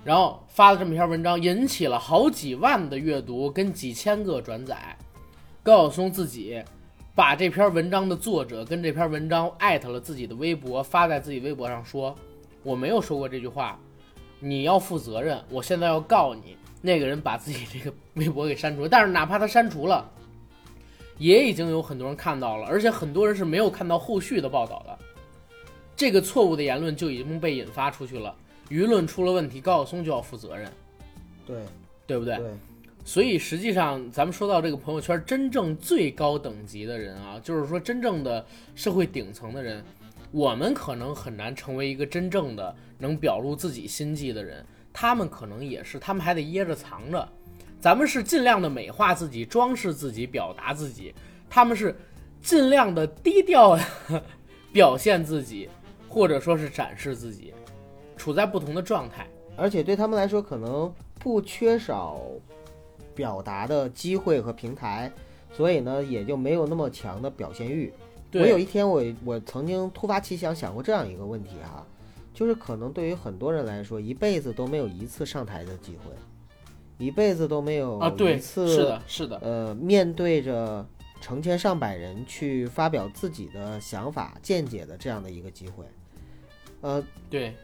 [0.02, 4.96] 然后发了这么一篇文章，引起了好几万的阅读跟几千个转载。
[5.62, 6.62] 高晓松自己
[7.14, 12.16] 把这篇文章的作者跟这篇文章艾特了自己的微博，发在自己微博上说
[12.64, 13.78] ：“我没有说过这句话，
[14.40, 20.10] 你要负责任，我现在要告你。”那个人把自己这个微博给删除了，但是哪怕他删除了，
[21.16, 24.98] 也已经有很多人看到了，而且很多人是没有看到后续的报道的。
[25.96, 28.34] 这个错误的言论就已经被引发出去了，
[28.68, 30.70] 舆论出了问题，高晓松就要负责任，
[31.46, 31.56] 对
[32.08, 32.36] 对不对？
[32.36, 32.46] 对，
[33.04, 38.44] 所以实际上，咱们说到这个朋友圈真正最高等级的人啊，就是说真正的
[38.74, 39.84] 社会顶层的人，
[40.30, 47.28] 我们可能很难成为一个真正的能表露自己心迹的人，他们可能也是，他们还得掖着藏着。
[47.78, 51.14] 咱们是尽量的美化自己、装饰自己、表达自己，
[51.50, 51.94] 他们是
[52.40, 53.78] 尽量的低调
[54.72, 55.68] 表现自己，
[56.08, 57.52] 或者说是展示自己，
[58.16, 59.26] 处在不同的状态。
[59.56, 60.90] 而且对他们来说，可能
[61.20, 62.22] 不缺少
[63.14, 65.10] 表达的机会和平台，
[65.52, 67.92] 所以呢，也就没有那么强的表现欲。
[68.32, 71.86] 我有一天我，我曾经突发奇想想过这样一个问题哈，
[72.32, 76.10] 就是可能对于很多人来说，一辈子都没有一次上台的机会，
[76.98, 80.84] 一辈子都没有啊，对，一次是的，是的，呃，面对着
[81.20, 85.84] 成千上百人去发表自己的想法、见解的这样的一个机会，
[86.80, 87.00] 呃，
[87.30, 87.54] 对，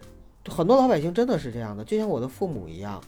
[0.49, 3.03] 很多老百姓真的是这样的，就像我的父母一样，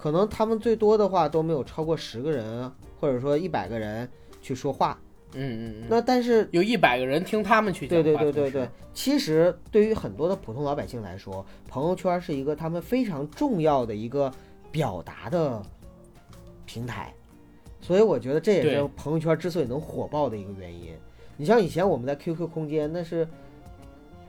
[0.00, 4.08] 可能他们最多的话都没有超过十个人，或者说一百个人
[4.40, 4.98] 去说话。
[5.34, 5.86] 嗯嗯嗯。
[5.90, 14.32] 那但是，有一百个人听他们去讲对话，同时对对对对，其实对于很多的普通老百姓来说，朋友圈是一个他们非常重要的一个
[14.72, 15.62] 表达的
[16.64, 17.14] 平台，
[17.80, 20.96] 所以我觉得这也是朋友圈之所以能火爆的一个原因。
[21.36, 23.28] 你像以前我们在 QQ 空间，那是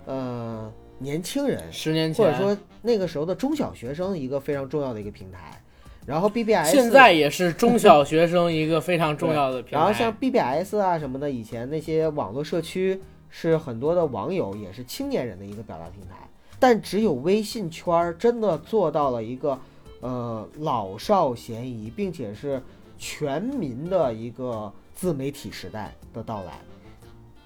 [0.06, 5.61] 呃年轻人十年前，或者说那个时候的中小学生一个非常重要的一个平台。
[6.06, 9.78] 然后 BBS 现在也是中小学生一个非常重要的平台。
[9.78, 13.00] 然后像 BBS 啊什么的，以前那些网络社区
[13.30, 16.28] 是很多的网友也是青年人的一个表达平台，
[16.60, 19.58] 但只有微信圈儿真的做到了一个
[20.02, 22.62] 呃老少咸宜，并且是
[22.98, 26.54] 全民的一个自媒体时代的到来。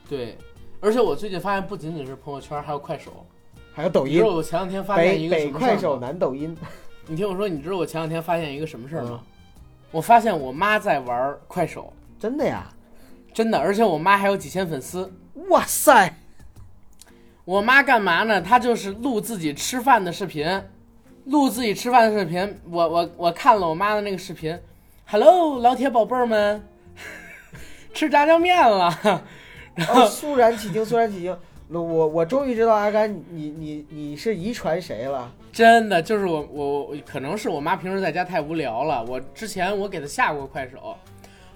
[0.07, 0.37] 对，
[0.79, 3.25] 而且我最近发现，不仅仅是朋友圈，还有快手。
[3.73, 6.07] 还有抖音你知道，我前两天发现一北北个快手，吗？
[6.07, 6.55] 南抖音，
[7.07, 9.21] 你听我说，你知道我前两天发现一个什么事儿吗？
[9.23, 9.31] 嗯
[9.91, 12.69] 我发现我妈在玩快手，真的呀！
[13.33, 15.09] 真的，而且我妈还有几千粉丝。
[15.47, 16.13] 哇塞，
[17.45, 18.41] 我妈干嘛呢？
[18.41, 20.45] 她就是录自己吃饭的视频，
[21.25, 22.59] 录自己吃饭的视频。
[22.69, 24.59] 我我我看了我妈的那个视频
[25.05, 26.61] ，Hello，老铁宝贝儿们，
[27.93, 29.23] 吃炸酱面了。
[29.75, 31.37] 然后，肃然起敬，肃然起敬。
[31.69, 35.31] 我我我终于知道阿甘，你你你是遗传谁了？
[35.55, 39.01] 真的就是我我我可能是我妈平时在家太无聊了。
[39.05, 40.97] 我之前我给她下过快手，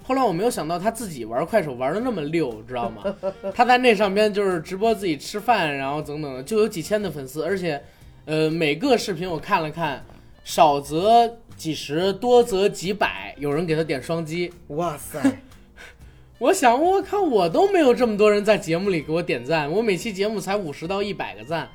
[0.02, 3.04] 后来我没有想到她自己玩快手玩的那么溜，知道吗？
[3.54, 7.78] 她在那上边就是直播自己吃饭，然后等等的，就有几千的粉丝，而且
[8.24, 10.02] 呃每个视频我看了看，
[10.44, 14.50] 少则几十，多则几百，有人给她点双击。
[14.68, 15.20] 哇塞，
[16.40, 21.68] 我想，我靠，我都没有这么多人在节目里给我点赞，我每期节目才五十到一百个赞，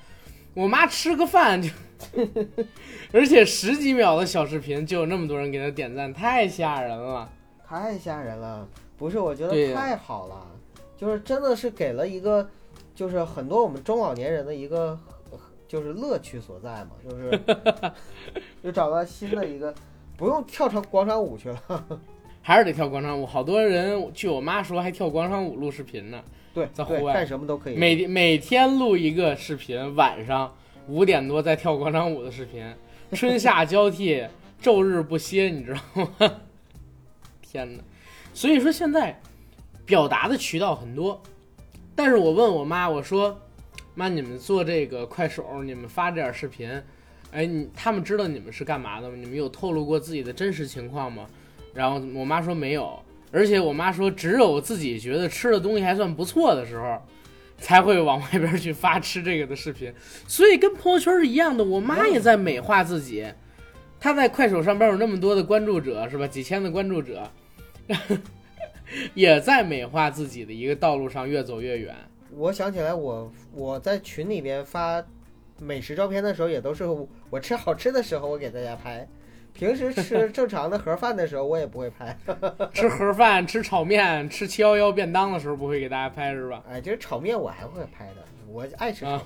[0.55, 1.69] 我妈吃个饭就，
[3.11, 7.29] 而且十几秒的小视频就有那么多人给他点赞，太吓人了。
[7.67, 8.67] 太吓人了！
[8.95, 10.47] 不是，我觉得太好了，
[10.95, 12.47] 就是真的是给了一个，
[12.93, 14.97] 就是很多我们中老年人的一个，
[15.67, 17.41] 就是乐趣所在嘛，就是
[18.63, 19.73] 就找到新的一个，
[20.15, 21.85] 不用跳成广场舞去了。
[22.41, 26.23] 还是得跳广场舞，好多人据我妈说还跳广场舞录视频呢。
[26.53, 27.75] 对，对在户外干什么都可以。
[27.75, 30.55] 每每天录一个视频，晚上
[30.87, 32.63] 五点多在跳广场舞的视频，
[33.13, 34.23] 春夏交替，
[34.61, 35.79] 昼日不歇，你知道
[36.19, 36.35] 吗？
[37.41, 37.83] 天哪！
[38.33, 39.19] 所以说现在
[39.85, 41.21] 表达的渠道很多，
[41.95, 43.39] 但是我问我妈，我说
[43.95, 46.69] 妈，你们做这个快手，你们发这点视频，
[47.31, 49.15] 哎，你他们知道你们是干嘛的吗？
[49.17, 51.25] 你们有透露过自己的真实情况吗？
[51.73, 57.01] 然后我妈说没有，而且我妈说只有自己觉得吃的东西还算不错的时候。
[57.57, 59.93] 才会往外边去发吃这个的视频，
[60.27, 61.63] 所以跟朋友圈是一样的。
[61.63, 63.25] 我妈也在美化自己，
[63.99, 66.27] 她在快手上边有那么多的关注者，是吧？
[66.27, 67.31] 几千的关注者，
[69.15, 71.95] 也在美化自己的一个道路上越走越远。
[72.31, 75.03] 我想起来我，我在群里边发
[75.59, 76.83] 美食照片的时候，也都是
[77.29, 79.07] 我吃好吃的时候我给大家拍，
[79.55, 82.15] 平时吃 正常的盒饭的时候我也不会拍。
[82.73, 86.61] 吃盒饭、吃炒面、吃七幺幺便当的时候不会给大家拍是吧？
[86.69, 88.15] 哎，就是炒面我还会拍的，
[88.47, 89.21] 我爱吃炒啊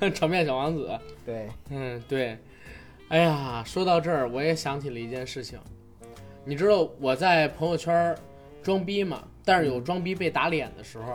[0.00, 0.10] 面。
[0.12, 0.90] 炒面小王子，
[1.24, 2.36] 对，嗯，对，
[3.08, 5.58] 哎呀，说到这儿，我也想起了一件事情。
[6.44, 8.14] 你知道我在朋友圈
[8.62, 9.22] 装逼吗？
[9.44, 11.14] 但是有装逼被打脸的时候。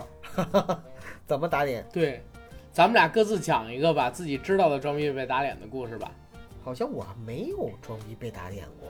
[1.26, 1.86] 怎么打脸？
[1.92, 2.24] 对，
[2.72, 6.12] 咱们俩各自讲一个吧，自己知道的装逼被打脸的故事吧，
[6.64, 8.90] 好像我没有装逼被打脸过。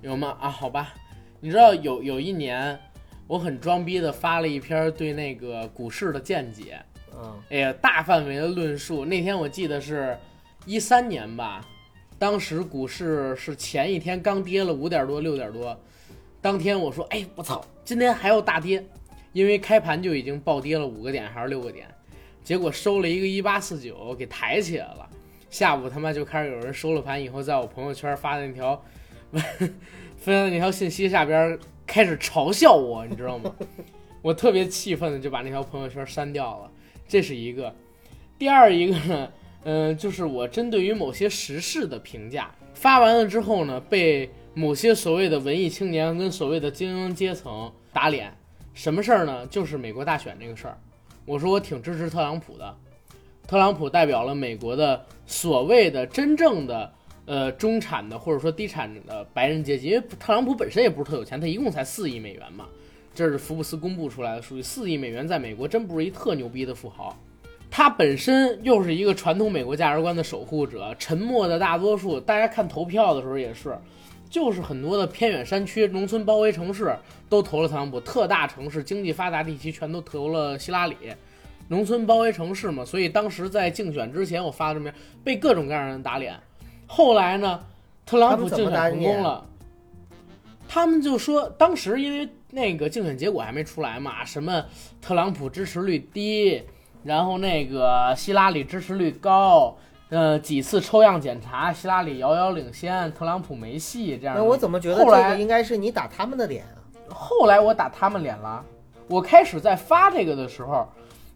[0.00, 0.36] 有吗？
[0.40, 0.94] 啊，好吧。
[1.40, 2.78] 你知道有有一年，
[3.26, 6.80] 我很装逼的发了一篇对那个股市的见解，
[7.12, 9.04] 嗯哎呀，大范围的论述。
[9.04, 10.16] 那天我记得是
[10.66, 11.64] 一三年吧，
[12.18, 15.76] 当时股市是前一天刚跌了五点多六点多，
[16.40, 18.84] 当天我说，哎，我操，今天还要大跌，
[19.32, 21.88] 因为开盘就已经暴跌了五个点还是六个点，
[22.44, 25.08] 结果收了一个一八四九给抬起来了。
[25.52, 28.82] 下午他妈就开始有人收了盘以后，在我朋友圈发的那条
[29.30, 33.54] 分享的那条信息下边开始嘲笑我，你知道吗？
[34.22, 36.70] 我特别气愤的就把那条朋友圈删掉了。
[37.06, 37.72] 这是一个。
[38.38, 39.30] 第二一个呢，
[39.64, 48.34] 嗯、就是我针对于某些时事的评价，发完了之后呢，被某些所谓的文艺青年跟所谓的精英阶层打脸。
[48.72, 49.46] 什么事儿呢？
[49.48, 50.78] 就是美国大选这个事儿。
[51.26, 52.74] 我说我挺支持特朗普的，
[53.46, 56.92] 特朗普代表了美国的所谓的真正的
[57.26, 62.66] 呃中产的或者说低产的白人阶级，因为特朗普本身也不是特有钱，他一共才四亿美元嘛，
[63.14, 67.16] 这是福布斯公布出来的数据，四亿美元在美国真不是一特牛逼的富豪。
[67.70, 73.74] 他本身又是一个传统美国价值观的守护者，沉默的大多数，大家看投票的时候也是，
[74.28, 76.94] 就是很多的偏远山区、农村包围城市
[77.30, 80.96] 都投了特朗普，特大城市、经济发达地区全都投了希拉里。
[81.72, 84.92] 农村包围城市嘛，所以当时在竞选之前，我发的这么
[85.24, 86.38] 被各种各样的人打脸。
[86.86, 87.60] 后来呢，
[88.04, 89.46] 特朗普竞选成功了，
[90.68, 94.62] 他们就说当时因为那个竞选结果还没出来嘛，什么
[95.00, 96.62] 特朗普支持率低，
[97.04, 99.74] 然后那个希拉里支持率高，
[100.10, 104.36] 呃，几次抽样检查，希拉里遥遥领先，特朗普没戏这样。
[104.36, 106.76] 那我怎么觉得这后来个应该是你打他们的脸啊？
[107.08, 108.62] 后来我打他们脸了，
[109.08, 110.86] 我开始在发这个的时候，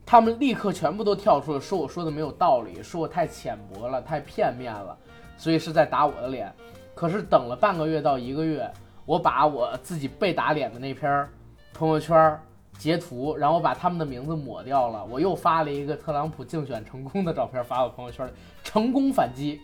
[0.07, 4.97] 他们立刻全部都跳出来说我说的没有道理，说我太浅薄了，太片面了，
[5.37, 6.51] 所以是在打我的脸。
[6.95, 8.71] 可是等了半个月到一个月，
[9.05, 11.29] 我把我自己被打脸的那篇
[11.75, 12.41] 朋友圈
[12.79, 18.31] 截图，然后把他们的名字抹掉了，我又发了一个特朗普竞选成功的照片发到朋友圈里，
[18.63, 19.61] 成功反击，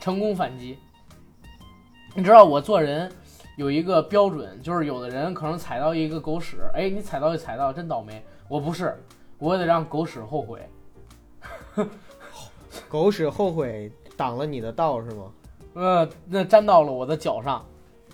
[0.00, 0.78] 成功反击。
[2.14, 3.10] 你知道我做人
[3.56, 8.24] 有一个标准，就是有的人可能踩到一个狗屎，哎，你踩到就踩到，真倒霉。
[8.48, 9.02] 我不是，
[9.42, 10.60] 我得让狗屎后悔。
[12.88, 15.32] 狗屎后悔挡了你的道是吗？
[15.74, 17.66] 呃，那粘到了我的脚上，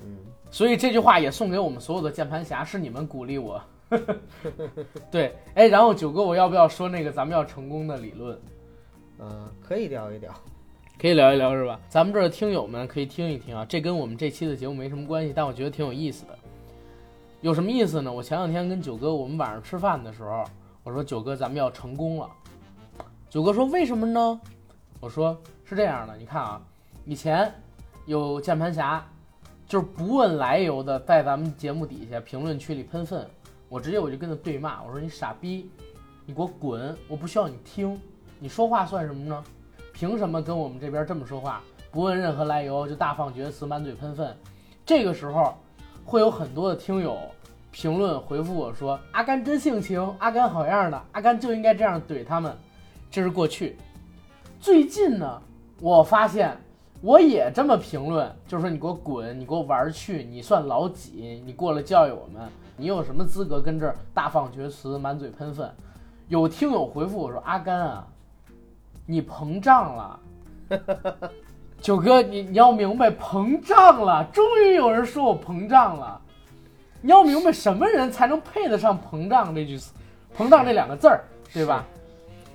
[0.02, 0.16] 嗯，
[0.50, 3.60] 所以这句话也送给我们所有的键盘侠，是你们鼓励我。
[5.10, 8.40] 对，哎，然后九哥，我要不要说那个咱们要成功的理论？
[9.18, 10.32] 嗯，可以聊一聊。
[10.98, 11.78] 可以聊一聊是吧？
[11.90, 16.38] 咱们这儿的听友们可以听一听啊，这跟我们这期的节目没什么关系，但我觉得挺有意思的。
[17.42, 18.10] 有什么意思呢？
[18.10, 20.44] 我前两天跟九哥我们晚上吃饭的时候，
[20.88, 22.26] 我说九哥咱们要成功了。
[23.28, 24.40] 九哥说为什么呢？
[25.00, 26.58] 我说是这样的，你看啊，
[27.04, 27.52] 以前
[28.06, 29.06] 有键盘侠，
[29.66, 33.28] 就是不问来由的在咱们节目底下评论区里喷粪，
[33.68, 35.70] 我直接我就跟他对骂，我说你傻逼，
[36.24, 38.00] 你给我滚，我不需要你听，
[38.38, 39.44] 你说话算什么呢？
[39.92, 41.60] 凭什么跟我们这边这么说话？
[41.90, 44.34] 不问任何来由就大放厥词、满嘴喷粪。
[44.86, 45.54] 这个时候，
[46.02, 47.18] 会有很多的听友
[47.80, 52.52] 评论回复我说：“阿甘真性情，阿甘好样的，阿甘就应该这样怼他们。”
[53.08, 53.76] 这是过去。
[54.58, 55.40] 最近呢，
[55.80, 56.56] 我发现
[57.00, 61.40] 我也这么评论，就是说你给我滚，你给我玩去，你算老几？
[61.46, 65.72] 你过来教育我们，你有什么资格跟这儿大放厥词、满嘴喷粪？
[66.26, 68.04] 有听友回复我说：“阿甘啊。”
[69.06, 70.20] 你膨胀了，
[71.80, 76.20] 九哥，你你要明白膨胀了，终于有人说我膨胀了。
[77.00, 79.92] 你要明白什么人才能配得上膨胀这句词，
[80.36, 81.84] 膨胀这两个字儿，对吧？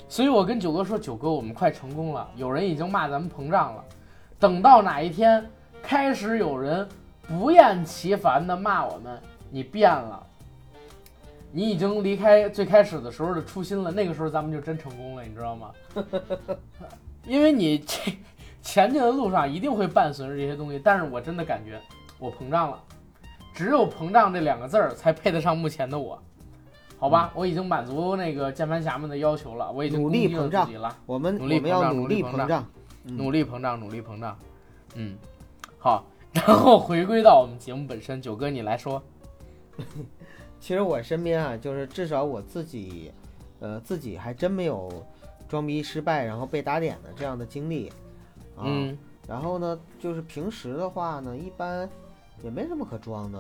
[0.10, 2.30] 所以我跟九哥说，九哥，我们快成功了。
[2.36, 3.84] 有人已经骂咱们膨胀了，
[4.40, 5.44] 等到哪一天
[5.82, 6.88] 开始有人
[7.28, 9.20] 不厌其烦的骂我们，
[9.50, 10.22] 你变了。
[11.56, 15.72] 你已经离开最开始的时候的初心了，那个时候咱们就真成功了，你知道吗？
[17.26, 17.96] 因为你这
[18.62, 21.80] 前进的路上一定会伴随着这些东西，但是我真的感觉
[22.20, 22.84] 我膨胀了，
[23.54, 26.22] 只有膨胀这两个字儿才配得上目前的我，
[26.98, 27.32] 好吧？
[27.36, 32.66] 我已经满足那个键盘侠们的要求了，我已经努力膨胀自己了，我们努力膨胀努力膨胀。
[33.06, 34.38] 努力膨胀，努力膨胀，
[34.96, 35.18] 嗯，
[35.78, 39.04] 好，然后回归到我们节目本身，九哥你来说，
[40.60, 43.12] 其实我身边啊，就是至少我自己，
[43.60, 44.90] 呃，自己还真没有
[45.50, 47.90] 装逼失败然后被打脸的这样的经历。
[48.56, 48.98] 啊、嗯。
[49.28, 51.90] 然后呢，就是平时的话呢，一般
[52.44, 53.40] 也没什么可装的。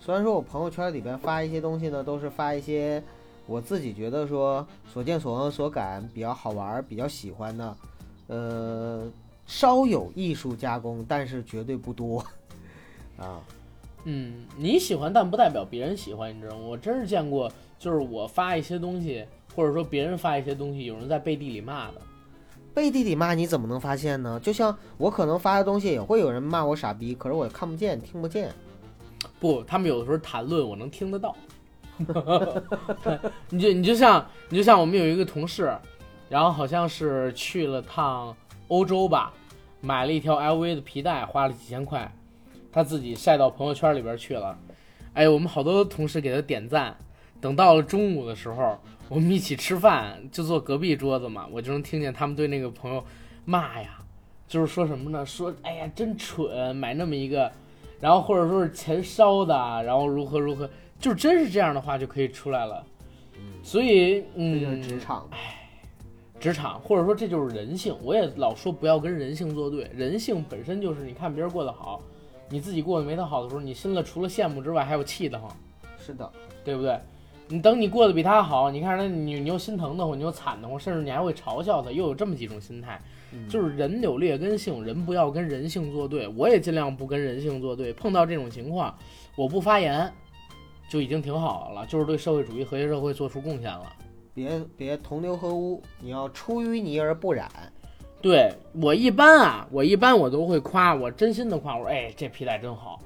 [0.00, 3.02] 虽然说我朋友圈里边发一些东西呢，都是发一些
[3.46, 7.76] 我自己觉得说所见所闻所感比较好玩、比较喜欢的，
[8.28, 9.06] 呃，
[9.46, 12.24] 稍有艺术加工，但是绝对不多
[13.18, 13.40] 啊。
[14.04, 16.62] 嗯，你喜欢，但不代表别人喜欢，你知道吗？
[16.62, 19.24] 我真是见过，就是我发一些东西，
[19.56, 21.94] 或者说别人发一些东西，有人在背地里骂的。
[22.74, 24.38] 背地里骂你怎么能发现呢？
[24.42, 28.52] 就像我可能发的东西也会有人骂我傻逼，可是我看不见、听不见。
[29.38, 31.36] 不，他们有的时候谈论我能听得到。
[33.50, 35.72] 你就你就像你就像我们有一个同事，
[36.28, 39.32] 然后好像是去了趟欧洲吧，
[39.80, 42.12] 买了一条 LV 的皮带，花了几千块，
[42.72, 44.58] 他自己晒到朋友圈里边去了。
[45.12, 46.96] 哎，我们好多同事给他点赞。
[47.40, 48.76] 等到了中午的时候，
[49.08, 53.04] 我们一起吃饭，就坐隔壁桌子嘛，我就能听见他们对那个朋友
[53.44, 53.98] 骂呀，
[54.48, 55.24] 就是说什么呢？
[55.24, 57.50] 说哎呀真蠢，买那么一个。
[58.00, 62.84] 然后或者说是钱烧的，然后如何如何，就真是这样的话就可以出来了。
[63.62, 65.26] 所以，这就是嗯，职场。
[65.30, 65.60] 哎
[66.40, 67.96] 职场或者说这就是人性。
[68.02, 72.02] 我也老说不要跟人性作对，人性本身就是你看别人过得好，
[72.50, 75.50] 你自己过得没他好的时候，你心里除了羡慕之外还有气得慌，
[75.98, 76.30] 是的，
[76.62, 77.00] 对不对？
[77.48, 83.00] 你等你过得比他好，你看他你你又心疼的慌，你又惨的慌，甚至你还会嘲笑他，又有这么几种心态。
[83.32, 86.28] 嗯就是人有劣根性，人不要跟人性作对。
[86.28, 87.92] 我也尽量不跟人性作对。
[87.92, 88.96] 碰到这种情况，
[89.36, 90.10] 我不发言，
[90.88, 93.92] 就已经挺好了，就是对社会主义和谐社会做出贡献了。
[94.32, 97.50] 别别同流合污，你要出淤泥而不染。
[98.22, 102.98] 对我一般啊，我一般我都会夸，我真心的夸，我说，哎，这皮带真好。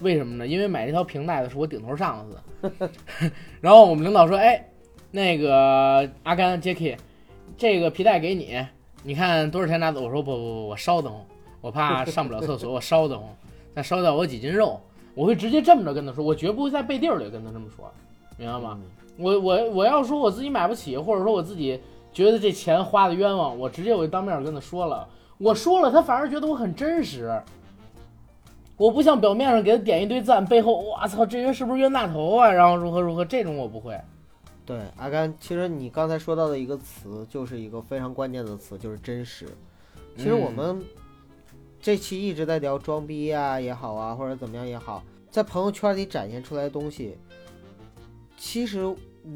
[0.00, 0.46] 为什么呢？
[0.46, 2.90] 因为买这条平带的是我顶头上司。
[3.60, 4.68] 然后我们领导说，哎，
[5.10, 6.96] 那个阿甘 Jacky，
[7.56, 8.64] 这个皮带给你，
[9.02, 10.00] 你看多少钱拿走？
[10.00, 11.24] 我说不不不，我稍等会儿，
[11.60, 13.34] 我怕上不了厕所，我稍等会儿，
[13.74, 14.80] 再烧掉我几斤肉。
[15.14, 17.90] 我会直接这么着跟他说，我绝不会在背地儿里跟他这么说，
[18.38, 18.80] 明白吗？
[19.18, 21.78] 我我我要说我自己买不起，或者说我自己
[22.12, 25.06] 觉得这钱花的冤枉，我直接我就当面跟他说了。
[25.36, 27.38] 我说了，他反而觉得我很真实。
[28.76, 32.50] 我不像表面上给他点一堆赞，背后我操，这人是不是冤大头啊？
[32.50, 33.98] 然后如何如何，这种我不会。
[34.64, 39.46] 对，阿甘，其实你刚才说到的一个词，就是一个非常关键的词，就是真实。
[40.16, 40.82] 其实我嗯们
[41.80, 47.16] 这期一直在聊装逼啊、也好啊，或者怎么样也好，在朋友圈里展现出来的东西，
[48.36, 48.82] 其实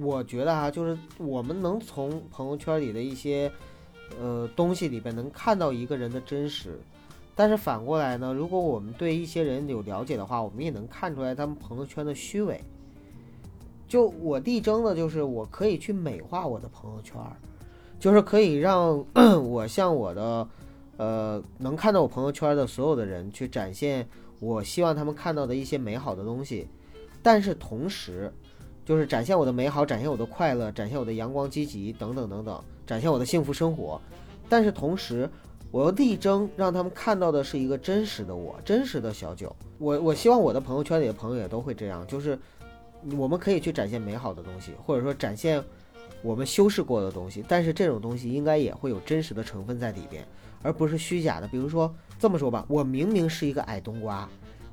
[0.00, 3.50] 我觉得啊，就是我们能从朋友圈里的一些
[4.20, 6.80] 呃东西里边能看到一个人的真实。
[7.36, 12.58] 但是反过来呢，如果我们对一些人有了解的话，我们也能看出来他们朋友圈的虚伪。
[13.86, 17.14] 就我力争的就是我可以去美化我的朋友圈，
[18.00, 19.04] 就是可以让
[19.44, 20.48] 我向我的
[20.96, 24.08] 呃能看到我朋友圈的所有的人去展现
[24.40, 26.66] 我希望他们看到的一些美好的东西，
[27.22, 28.32] 但是同时
[28.84, 34.00] 就是展现我的美好，展现我的快乐，展现我的阳光积极等等等等，展现我的幸福生活。
[34.48, 35.28] 但是同时，
[35.70, 39.54] 我要力争让他们看到的是一个真实的我，真实的小九。
[39.78, 42.38] 我我希望我的朋友圈里的朋友也都会这样，就是
[43.16, 45.62] 我们可以去展现美好的东西，或者说展现
[46.22, 50.26] 我们修饰过的东西，但是这种东西应该也会有真实的成分在里边，
[50.62, 51.48] 而不是虚假的。
[51.48, 54.26] 比如说这么说吧，我明明是一个矮冬瓜，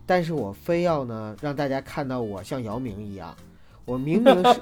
[0.06, 3.36] 但是我非要呢让大家看到我像姚明一样，
[3.84, 4.60] 我明明是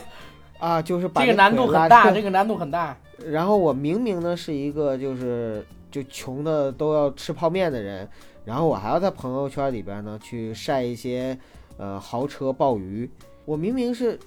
[0.58, 2.96] 啊，就是把这个难度很大，这个难度很大。
[3.24, 8.08] 然后我明明呢是一个就是就穷的都要吃泡面的人，
[8.44, 11.38] 然后我还要在朋友圈里边呢去晒一些
[11.78, 13.10] 呃豪车鲍鱼，
[13.44, 14.18] 我明明是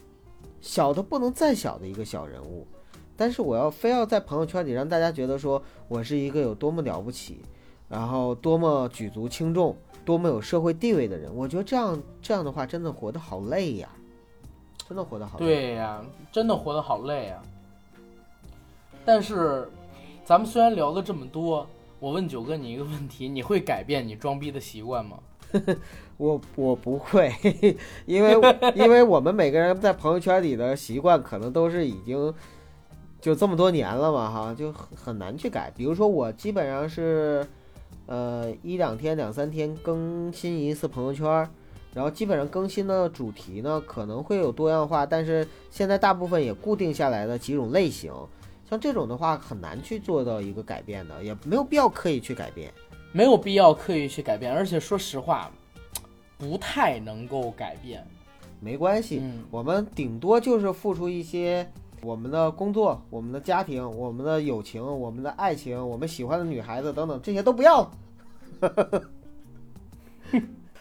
[0.60, 2.68] 小的不能再小的一个小人物，
[3.16, 7.41] 但是我要非要在朋友圈里让大家觉得说我是一个有多么了不起，
[7.88, 13.88] 然后多么举足轻重，多么有社会地位的人，我觉得这样这样的话真的活得好累呀，
[14.88, 15.45] 真的活得好累。
[15.45, 17.41] 对呀、真的活得好累呀、
[19.11, 19.68] 但是，
[20.23, 21.68] 咱们虽然聊了这么多，
[21.99, 25.18] 我问九哥你一个问题：你会改变你装逼的习惯吗？
[26.18, 27.34] 我我不会，
[28.06, 28.36] 因为
[28.76, 32.31] 因为我们每个人在朋友圈里的习惯可能都是已经
[33.19, 35.73] 就这么多年了嘛，哈，就很难去改。
[35.76, 37.44] 比如说我基本上是
[38.06, 41.26] 呃一两天、两三天更新一次朋友圈，
[41.95, 48.14] 然后基本上更新的主题呢可能会有多样化，但是现在大部分也固定下来的几种类型。
[48.69, 52.71] 像这种的话很难去做到一个改变的，也没有必要刻意去改变。
[53.11, 55.49] 没有必要刻意去改变，而且说实话，
[56.37, 58.05] 不太能够改变。
[58.59, 61.67] 没关系，嗯我们顶多就是付出一些
[62.03, 67.91] 我们的工作、我们的家庭、我们的友情、我们的爱情、我们喜欢的女孩子等等，这些都不要，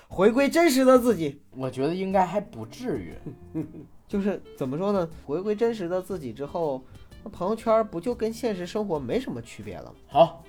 [0.07, 3.15] 回归真实的自己，我觉得应该还不至于。
[4.07, 5.09] 就是怎么说呢？
[5.25, 6.83] 回归真实的自己之后，
[7.23, 9.95] 那朋友圈不就跟现实生活没什么区别了吗？
[10.09, 10.45] 好，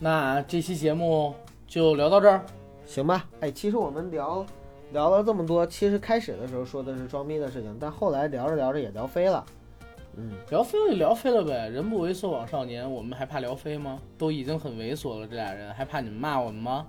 [0.00, 1.34] 那这期节目
[1.66, 2.44] 就聊到这儿。
[2.86, 3.26] 行吧？
[3.40, 4.44] 哎，其实我们聊
[4.92, 9.44] 聊了这么多，其实开始的时候说的是装逼的事情，但后来聊着聊着也聊飞了。
[10.16, 13.98] 嗯，聊飞了就聊飞了呗，人不猥琐枉少年，我们还怕聊飞吗？
[14.18, 16.86] 都已经很猥琐了，这俩人还怕你们骂我们吗？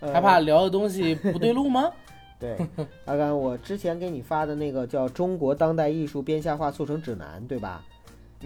[0.00, 1.90] 呃还怕聊的东西不对路吗？
[2.40, 2.56] 对，
[3.04, 7.84] 阿甘，我之前给你发的那个叫《中国当代艺术编下画速成指南》，对吧？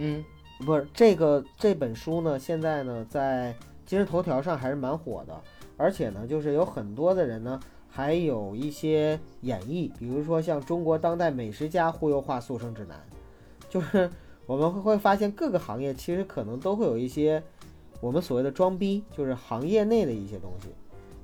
[0.00, 0.24] 嗯，
[0.64, 3.54] 不是这个这本书呢，现在呢在
[3.84, 5.38] 今日头条上还是蛮火的，
[5.76, 7.58] 而且呢，就是有很多的人呢，
[7.88, 12.96] 还有一些演绎，比如说像《中国当代美食家忽悠话速成指南》，
[13.68, 14.08] 就是
[14.46, 17.42] 我们会会发现各个行业其实可能都会有一些
[18.00, 20.68] 我们所谓的装逼，就是行业内的一些东西。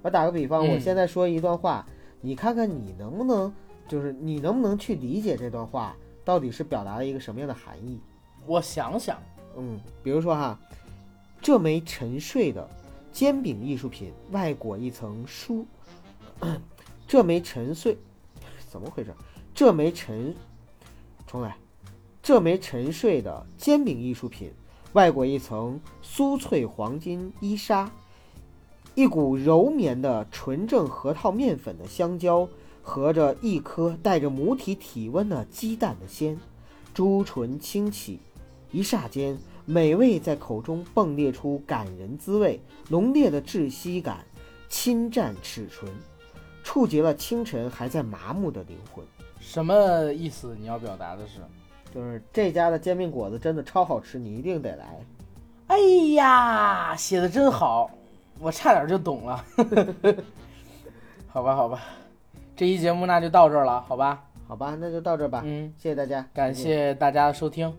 [0.02, 1.86] 我打个比方，嗯我现在说一段话，
[2.20, 3.52] 你看看你能不能，
[3.86, 8.01] 就是你能不能去理解这段话到底是表达了一个什么样的含义？
[8.46, 9.18] 我想想，
[9.56, 10.58] 嗯，比如说哈，
[11.40, 12.68] 这枚沉睡的
[13.12, 15.64] 煎饼艺术品外裹一层酥，
[17.08, 17.96] 这枚沉睡
[18.68, 19.14] 怎么回事？
[19.54, 20.34] 这枚沉，
[21.26, 21.56] 重来，
[22.22, 24.52] 这枚沉睡的煎饼艺术品
[24.92, 27.90] 外裹一层酥脆黄金衣纱，
[28.94, 32.48] 一股柔绵的纯正核桃面粉的香蕉
[32.82, 36.38] 和着一颗带着母体体温的鸡蛋的鲜，
[36.92, 38.20] 朱唇轻启。
[38.74, 44.18] 一霎间，美味在口中迸裂出感人滋味，浓烈的窒息感
[44.68, 45.88] 侵占齿唇，
[46.64, 49.05] 触及了清晨还在麻木的灵魂。
[49.38, 50.56] 什么意思？
[50.59, 51.38] 你要表达的是？
[51.94, 54.98] 就是这家的煎饼果子真的超好吃，你一定得来。
[55.68, 55.78] 哎
[56.14, 57.88] 呀，写的真好，
[58.40, 59.44] 我差点就懂了。
[61.30, 61.80] 好吧，好吧，
[62.56, 64.24] 这期节目那就到这儿了，好吧？
[64.48, 66.52] 好吧，那就到这儿吧，嗯，谢谢大家，感。
[66.52, 67.72] 谢大家的收听，